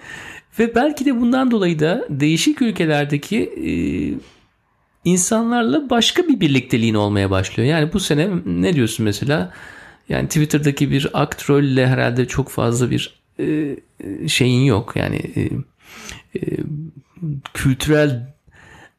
Ve 0.58 0.74
belki 0.74 1.04
de 1.04 1.20
bundan 1.20 1.50
dolayı 1.50 1.78
da 1.78 2.04
değişik 2.10 2.62
ülkelerdeki 2.62 3.38
e, 3.38 3.72
insanlarla 5.04 5.90
başka 5.90 6.28
bir 6.28 6.40
birlikteliğin 6.40 6.94
olmaya 6.94 7.30
başlıyor. 7.30 7.68
Yani 7.68 7.92
bu 7.92 8.00
sene 8.00 8.30
ne 8.46 8.72
diyorsun 8.72 9.04
mesela? 9.04 9.52
Yani 10.08 10.28
Twitter'daki 10.28 10.90
bir 10.90 11.10
aktrolle 11.12 11.86
herhalde 11.86 12.26
çok 12.26 12.48
fazla 12.48 12.90
bir 12.90 13.22
e, 13.38 13.76
şeyin 14.28 14.64
yok. 14.64 14.92
Yani 14.96 15.16
e, 15.16 15.40
e, 16.38 16.40
kültürel 17.54 18.31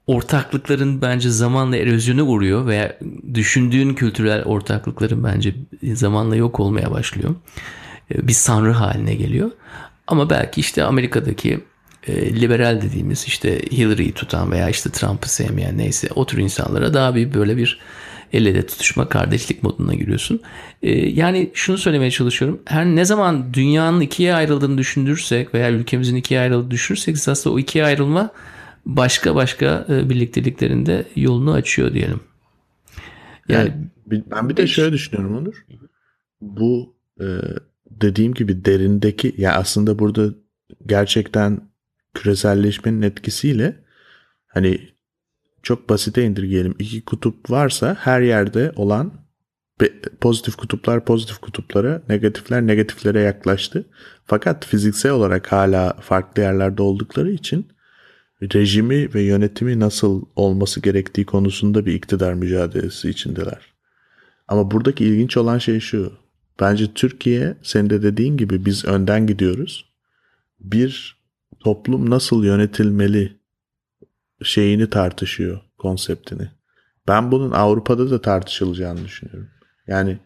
ortaklıkların 0.08 1.02
bence 1.02 1.30
zamanla 1.30 1.78
erozyona 1.78 2.24
uğruyor 2.24 2.66
veya 2.68 2.98
düşündüğün 3.34 3.94
kültürel 3.94 4.44
ortaklıkların 4.44 5.24
bence 5.24 5.56
zamanla 5.94 6.36
yok 6.36 6.60
olmaya 6.60 6.92
başlıyor. 6.92 7.36
E, 8.16 8.28
Bir 8.28 8.34
sanrı 8.34 8.72
haline 8.72 9.16
geliyor. 9.16 9.52
Ama 10.08 10.30
belki 10.30 10.62
işte 10.62 10.84
Amerika'daki 10.84 11.60
e, 12.08 12.42
liberal 12.42 12.82
dediğimiz 12.82 13.26
işte 13.28 13.60
Hillary'yi 13.72 14.12
tutan 14.12 14.52
veya 14.52 14.70
işte 14.70 14.90
Trump'ı 14.90 15.30
sevmeyen 15.30 15.78
neyse 15.78 16.08
o 16.16 16.26
tür 16.26 16.38
insanlara 16.38 16.94
daha 16.94 17.16
bir 17.16 17.34
böyle 17.34 17.58
bir 17.58 17.80
el 18.34 18.46
ele 18.46 18.66
tutuşma 18.66 19.10
kardeşlik 19.10 19.64
moduna 19.64 19.94
giriyorsun. 19.94 20.42
E, 20.82 20.92
yani 21.10 21.52
şunu 21.54 21.78
söylemeye 21.78 22.12
çalışıyorum. 22.12 22.62
Her 22.66 22.86
ne 22.86 23.06
zaman 23.06 23.54
dünyanın 23.54 24.02
ikiye 24.02 24.36
ayrıldığını 24.36 24.78
düşünürsek 24.78 25.54
veya 25.54 25.72
ülkemizin 25.72 26.16
ikiye 26.16 26.40
ayrıldığını 26.40 26.72
düşünürsek 26.72 27.18
aslında 27.28 27.56
o 27.56 27.60
ikiye 27.60 27.86
ayrılma 27.86 28.32
başka 28.86 29.36
başka 29.36 29.86
e, 29.90 30.10
birlikteliklerinde 30.10 31.06
yolunu 31.16 31.54
açıyor 31.54 31.94
diyelim. 31.94 32.20
Yani 33.48 33.90
Yani 34.10 34.24
ben 34.32 34.50
bir 34.50 34.58
de 34.58 34.68
şöyle 34.68 34.94
düşünüyorum 34.94 35.38
Onur. 35.38 35.66
Bu 36.42 36.96
e, 37.20 37.26
dediğim 37.92 38.34
gibi 38.34 38.66
derindeki 38.66 39.36
ya 39.38 39.54
aslında 39.54 40.00
burada 40.00 40.34
gerçekten 40.86 41.62
küreselleşmenin 42.14 43.02
etkisiyle 43.02 43.84
hani 44.48 44.94
çok 45.64 45.90
basite 45.90 46.24
indirgeyelim. 46.24 46.76
İki 46.80 47.06
kutup 47.06 47.52
varsa 47.52 47.98
her 48.00 48.22
yerde 48.22 48.72
olan 48.76 49.14
pozitif 50.22 50.56
kutuplar 50.56 51.06
pozitif 51.06 51.38
kutuplara, 51.38 52.02
negatifler 52.10 52.68
negatiflere 52.68 53.22
yaklaştı. 53.22 53.86
Fakat 54.26 54.66
fiziksel 54.66 55.12
olarak 55.12 55.52
hala 55.52 55.94
farklı 55.94 56.42
yerlerde 56.42 56.82
oldukları 56.82 57.32
için 57.32 57.68
rejimi 58.54 59.14
ve 59.14 59.22
yönetimi 59.22 59.80
nasıl 59.80 60.26
olması 60.36 60.80
gerektiği 60.80 61.26
konusunda 61.26 61.86
bir 61.86 61.94
iktidar 61.94 62.34
mücadelesi 62.34 63.10
içindeler. 63.10 63.74
Ama 64.48 64.72
buradaki 64.72 65.06
ilginç 65.06 65.38
olan 65.38 65.58
şey 65.58 65.80
şu. 65.80 66.14
Bence 66.60 66.94
Türkiye 66.94 67.58
senin 67.64 67.90
de 67.90 68.04
dediğin 68.04 68.38
gibi 68.38 68.66
biz 68.66 68.86
önden 68.86 69.28
gidiyoruz. 69.28 69.86
Bir 70.60 71.18
toplum 71.60 72.10
nasıl 72.10 72.44
yönetilmeli 72.44 73.38
şeyini 74.44 74.90
tartışıyor 74.90 75.62
konseptini. 75.78 76.50
Ben 77.08 77.32
bunun 77.32 77.52
Avrupa'da 77.52 78.12
da 78.12 78.22
tartışılacağını 78.22 79.06
düşünüyorum. 79.06 79.50
Yani 79.88 80.20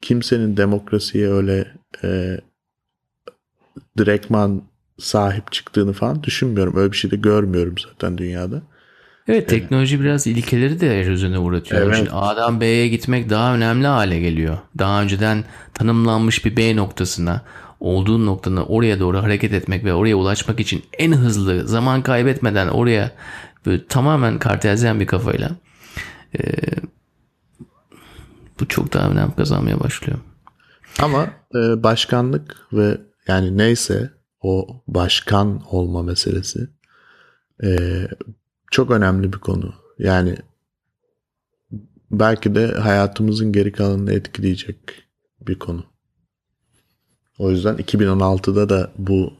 kimsenin 0.00 0.56
demokrasiye 0.56 1.28
öyle 1.28 1.74
e, 2.04 2.40
direktman 3.98 4.62
sahip 4.98 5.52
çıktığını 5.52 5.92
falan 5.92 6.22
düşünmüyorum. 6.22 6.76
Öyle 6.76 6.92
bir 6.92 6.96
şey 6.96 7.10
de 7.10 7.16
görmüyorum 7.16 7.74
zaten 7.78 8.18
dünyada. 8.18 8.62
Evet 9.28 9.48
teknoloji 9.48 9.94
evet. 9.94 10.04
biraz 10.04 10.26
ilkeleri 10.26 10.80
de 10.80 11.00
erozyona 11.00 11.38
uğratıyor. 11.38 11.82
Evet. 11.82 11.96
Şimdi 11.96 12.10
A'dan 12.10 12.60
B'ye 12.60 12.88
gitmek 12.88 13.30
daha 13.30 13.54
önemli 13.54 13.86
hale 13.86 14.20
geliyor. 14.20 14.58
Daha 14.78 15.02
önceden 15.02 15.44
tanımlanmış 15.74 16.44
bir 16.44 16.56
B 16.56 16.76
noktasına 16.76 17.42
olduğun 17.80 18.26
noktanın 18.26 18.56
oraya 18.56 19.00
doğru 19.00 19.22
hareket 19.22 19.52
etmek 19.52 19.84
ve 19.84 19.94
oraya 19.94 20.16
ulaşmak 20.16 20.60
için 20.60 20.82
en 20.98 21.12
hızlı 21.12 21.68
zaman 21.68 22.02
kaybetmeden 22.02 22.68
oraya 22.68 23.12
böyle 23.66 23.86
tamamen 23.86 24.38
kartezyen 24.38 25.00
bir 25.00 25.06
kafayla 25.06 25.50
e, 26.38 26.42
bu 28.60 28.68
çok 28.68 28.92
daha 28.92 29.10
önem 29.10 29.32
kazanmaya 29.32 29.80
başlıyor. 29.80 30.18
Ama 31.02 31.26
e, 31.54 31.82
başkanlık 31.82 32.56
ve 32.72 32.98
yani 33.28 33.58
neyse 33.58 34.10
o 34.40 34.82
başkan 34.88 35.62
olma 35.70 36.02
meselesi 36.02 36.68
e, 37.64 37.78
çok 38.70 38.90
önemli 38.90 39.32
bir 39.32 39.38
konu. 39.38 39.74
Yani 39.98 40.36
belki 42.10 42.54
de 42.54 42.66
hayatımızın 42.66 43.52
geri 43.52 43.72
kalanını 43.72 44.12
etkileyecek 44.12 44.78
bir 45.40 45.58
konu. 45.58 45.84
O 47.38 47.50
yüzden 47.50 47.76
2016'da 47.76 48.68
da 48.68 48.92
bu 48.98 49.32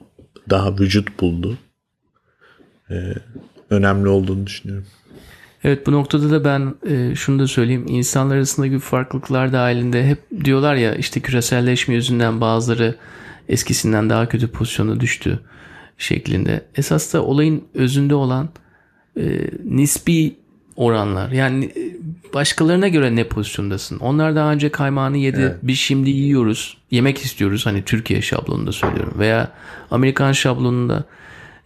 daha 0.50 0.78
vücut 0.78 1.20
buldu. 1.20 1.58
Ee, 2.90 3.14
önemli 3.70 4.08
olduğunu 4.08 4.46
düşünüyorum. 4.46 4.87
Evet 5.64 5.87
bu 5.87 5.92
noktada 5.92 6.30
da 6.30 6.44
ben 6.44 6.74
e, 6.87 7.14
şunu 7.14 7.38
da 7.38 7.46
söyleyeyim. 7.46 7.87
İnsanlar 7.88 8.37
arasındaki 8.37 8.78
farklılıklar 8.78 9.52
dahilinde 9.52 10.06
hep 10.06 10.18
diyorlar 10.44 10.74
ya 10.74 10.94
işte 10.94 11.20
küreselleşme 11.20 11.94
yüzünden 11.94 12.40
bazıları 12.40 12.94
eskisinden 13.48 14.11
daha 14.11 14.28
kötü 14.28 14.48
pozisyona 14.48 15.00
düştü 15.00 15.40
şeklinde. 15.98 16.64
Esas 16.76 17.14
da 17.14 17.24
olayın 17.24 17.64
özünde 17.74 18.14
olan 18.14 18.48
e, 19.16 19.50
nispi 19.64 20.37
oranlar. 20.76 21.30
Yani 21.30 21.64
e, 21.64 21.82
başkalarına 22.34 22.88
göre 22.88 23.16
ne 23.16 23.24
pozisyondasın? 23.24 23.98
Onlar 23.98 24.37
daha 24.37 24.52
önce 24.52 24.68
kaymağını 24.68 25.16
yedi. 25.16 25.40
Evet. 25.40 25.56
Biz 25.62 25.78
şimdi 25.78 26.11
yiyoruz. 26.11 26.76
Yemek 26.90 27.18
istiyoruz. 27.18 27.66
Hani 27.66 27.82
Türkiye 27.82 28.22
şablonunda 28.22 28.72
söylüyorum. 28.72 29.14
Veya 29.18 29.52
Amerikan 29.90 30.32
şablonunda. 30.32 31.04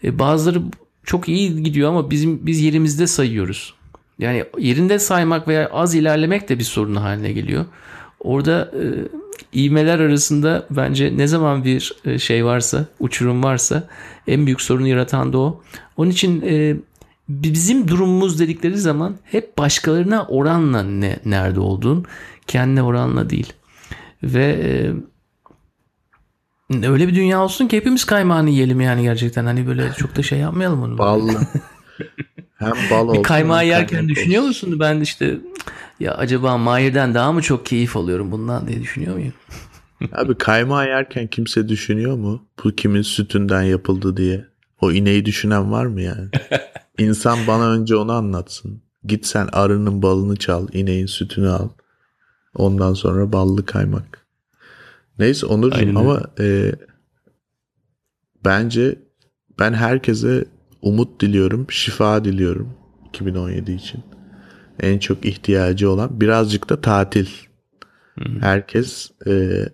E, 0.05 0.19
bazıları 0.19 0.63
çok 1.05 1.29
iyi 1.29 1.63
gidiyor 1.63 1.89
ama 1.89 2.11
bizim 2.11 2.47
biz 2.47 2.61
yerimizde 2.61 3.07
sayıyoruz. 3.07 3.75
Yani 4.19 4.45
yerinde 4.59 4.99
saymak 4.99 5.49
veya 5.49 5.69
az 5.73 5.95
ilerlemek 5.95 6.49
de 6.49 6.59
bir 6.59 6.65
sorun 6.65 6.95
haline 6.95 7.33
geliyor. 7.33 7.65
Orada 8.21 8.73
e, 8.75 8.83
ivmeler 9.55 10.01
arasında 10.01 10.67
bence 10.71 11.13
ne 11.17 11.27
zaman 11.27 11.65
bir 11.65 11.93
e, 12.05 12.19
şey 12.19 12.45
varsa, 12.45 12.87
uçurum 13.01 13.43
varsa 13.43 13.89
en 14.27 14.47
büyük 14.47 14.61
sorunu 14.61 14.89
yaratan 14.89 15.33
da 15.33 15.39
o. 15.39 15.63
Onun 15.97 16.11
için 16.11 16.43
e, 16.47 16.77
bizim 17.29 17.89
durumumuz 17.89 18.41
dedikleri 18.41 18.79
zaman 18.79 19.17
hep 19.25 19.59
başkalarına 19.59 20.27
oranla 20.27 20.83
ne 20.83 21.19
nerede 21.25 21.61
olduğun, 21.61 22.05
kendine 22.47 22.83
oranla 22.83 23.31
değil. 23.31 23.53
Ve 24.23 24.59
e, 24.63 24.93
öyle 26.89 27.09
bir 27.09 27.15
dünya 27.15 27.45
olsun 27.45 27.69
ki 27.69 27.77
hepimiz 27.77 28.05
kaymağını 28.05 28.51
yiyelim 28.51 28.81
yani 28.81 29.03
gerçekten. 29.03 29.45
Hani 29.45 29.67
böyle 29.67 29.93
çok 29.99 30.17
da 30.17 30.23
şey 30.23 30.39
yapmayalım 30.39 30.83
onu. 30.83 30.99
Ballı. 30.99 31.33
hem 32.59 32.73
bal 32.91 33.09
olsun. 33.09 33.19
Bir 33.19 33.23
kaymağı 33.23 33.67
yerken 33.67 34.09
düşünüyor 34.09 34.43
musun? 34.43 34.81
Ben 34.81 35.01
işte 35.01 35.39
ya 36.01 36.15
acaba 36.15 36.59
Mahir'den 36.59 37.15
daha 37.15 37.33
mı 37.33 37.43
çok 37.43 37.67
keyif 37.67 37.97
alıyorum 37.97 38.33
bundan 38.33 38.69
diye 38.69 38.81
düşünüyor 38.81 39.15
muyum? 39.15 39.35
Abi 40.13 40.35
kaymağı 40.39 40.87
yerken 40.87 41.27
kimse 41.27 41.69
düşünüyor 41.69 42.17
mu? 42.17 42.47
Bu 42.65 42.75
kimin 42.75 43.03
sütünden 43.03 43.63
yapıldı 43.63 44.17
diye. 44.17 44.47
O 44.81 44.93
ineği 44.93 45.25
düşünen 45.25 45.73
var 45.73 45.87
mı 45.87 46.03
yani? 46.03 46.29
İnsan 46.99 47.39
bana 47.47 47.71
önce 47.71 47.97
onu 47.97 48.13
anlatsın. 48.13 48.83
Git 49.05 49.27
sen 49.27 49.49
arının 49.53 50.03
balını 50.03 50.37
çal, 50.37 50.69
ineğin 50.73 51.07
sütünü 51.07 51.49
al. 51.49 51.69
Ondan 52.55 52.95
sonra 52.95 53.33
ballı 53.33 53.67
kaymak. 53.67 54.27
Neyse 55.19 55.47
Onurcuğum 55.47 55.99
ama 55.99 56.23
e, 56.41 56.73
bence 58.45 58.99
ben 59.59 59.73
herkese 59.73 60.45
umut 60.83 61.21
diliyorum, 61.21 61.67
şifa 61.71 62.25
diliyorum 62.25 62.75
2017 63.09 63.73
için. 63.73 64.05
En 64.81 64.99
çok 64.99 65.25
ihtiyacı 65.25 65.91
olan 65.91 66.21
birazcık 66.21 66.69
da 66.71 66.81
tatil. 66.81 67.27
Hmm. 68.15 68.41
Herkes 68.41 69.11
e, 69.27 69.65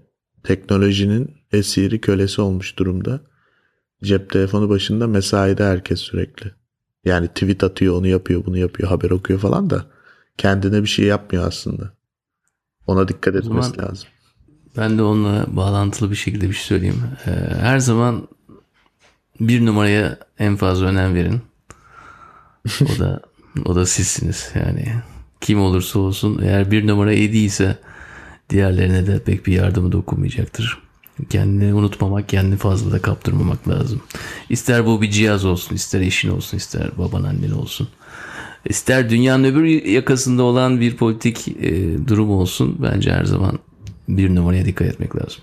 teknolojinin 0.43 1.35
esiri 1.53 2.01
kölesi 2.01 2.41
olmuş 2.41 2.79
durumda. 2.79 3.21
Cep 4.03 4.31
telefonu 4.31 4.69
başında 4.69 5.07
mesaide 5.07 5.65
herkes 5.65 6.01
sürekli. 6.01 6.51
Yani 7.05 7.29
tweet 7.29 7.65
atıyor, 7.65 7.95
onu 7.95 8.07
yapıyor, 8.07 8.47
bunu 8.47 8.59
yapıyor, 8.59 8.89
haber 8.89 9.11
okuyor 9.11 9.41
falan 9.41 9.71
da 9.71 9.87
kendine 10.39 10.83
bir 10.83 10.89
şey 10.89 11.05
yapmıyor 11.05 11.47
aslında. 11.47 11.93
Ona 12.87 13.09
dikkat 13.09 13.37
etmesi 13.37 13.79
lazım. 13.79 14.09
Ben 14.77 14.99
de 14.99 15.03
onunla 15.03 15.47
bağlantılı 15.49 16.11
bir 16.11 16.17
şekilde 16.17 16.49
bir 16.49 16.55
şey 16.55 16.65
söyleyeyim. 16.65 17.03
Ee, 17.27 17.31
her 17.61 17.79
zaman 17.79 18.29
bir 19.41 19.67
numaraya 19.67 20.19
en 20.39 20.57
fazla 20.57 20.87
önem 20.87 21.15
verin. 21.15 21.43
O 22.83 22.99
da 22.99 23.23
o 23.65 23.75
da 23.75 23.87
sizsiniz 23.87 24.51
yani. 24.55 24.95
Kim 25.41 25.61
olursa 25.61 25.99
olsun 25.99 26.41
eğer 26.43 26.71
bir 26.71 26.87
numara 26.87 27.13
iyi 27.13 27.33
değilse 27.33 27.79
diğerlerine 28.51 29.07
de 29.07 29.23
pek 29.23 29.47
bir 29.47 29.53
yardımı 29.53 29.93
dokunmayacaktır. 29.93 30.83
Kendini 31.31 31.75
unutmamak, 31.75 32.29
kendini 32.29 32.57
fazla 32.57 32.93
da 32.93 33.03
kaptırmamak 33.03 33.69
lazım. 33.69 34.03
İster 34.49 34.87
bu 34.87 35.03
bir 35.03 35.11
cihaz 35.11 35.45
olsun, 35.45 35.75
ister 35.75 36.01
eşin 36.01 36.29
olsun, 36.29 36.57
ister 36.57 36.99
baban 36.99 37.23
annen 37.23 37.51
olsun. 37.51 37.89
İster 38.65 39.11
dünyanın 39.11 39.45
öbür 39.45 39.65
yakasında 39.85 40.43
olan 40.43 40.81
bir 40.81 40.97
politik 40.97 41.49
e, 41.49 41.99
durum 42.09 42.31
olsun. 42.31 42.77
Bence 42.83 43.13
her 43.13 43.25
zaman 43.25 43.59
bir 44.09 44.35
numaraya 44.35 44.65
dikkat 44.65 44.89
etmek 44.89 45.17
lazım. 45.17 45.43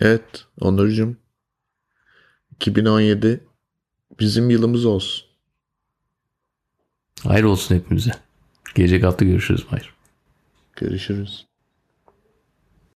Evet 0.00 0.44
Onurcuğum. 0.60 1.16
2017 2.56 3.40
bizim 4.20 4.50
yılımız 4.50 4.84
olsun. 4.84 5.31
Hayır 7.28 7.44
olsun 7.44 7.74
hepimize. 7.74 8.10
Gelecek 8.74 9.04
hafta 9.04 9.24
görüşürüz 9.24 9.66
Hayır. 9.68 9.94
Görüşürüz. 10.76 11.46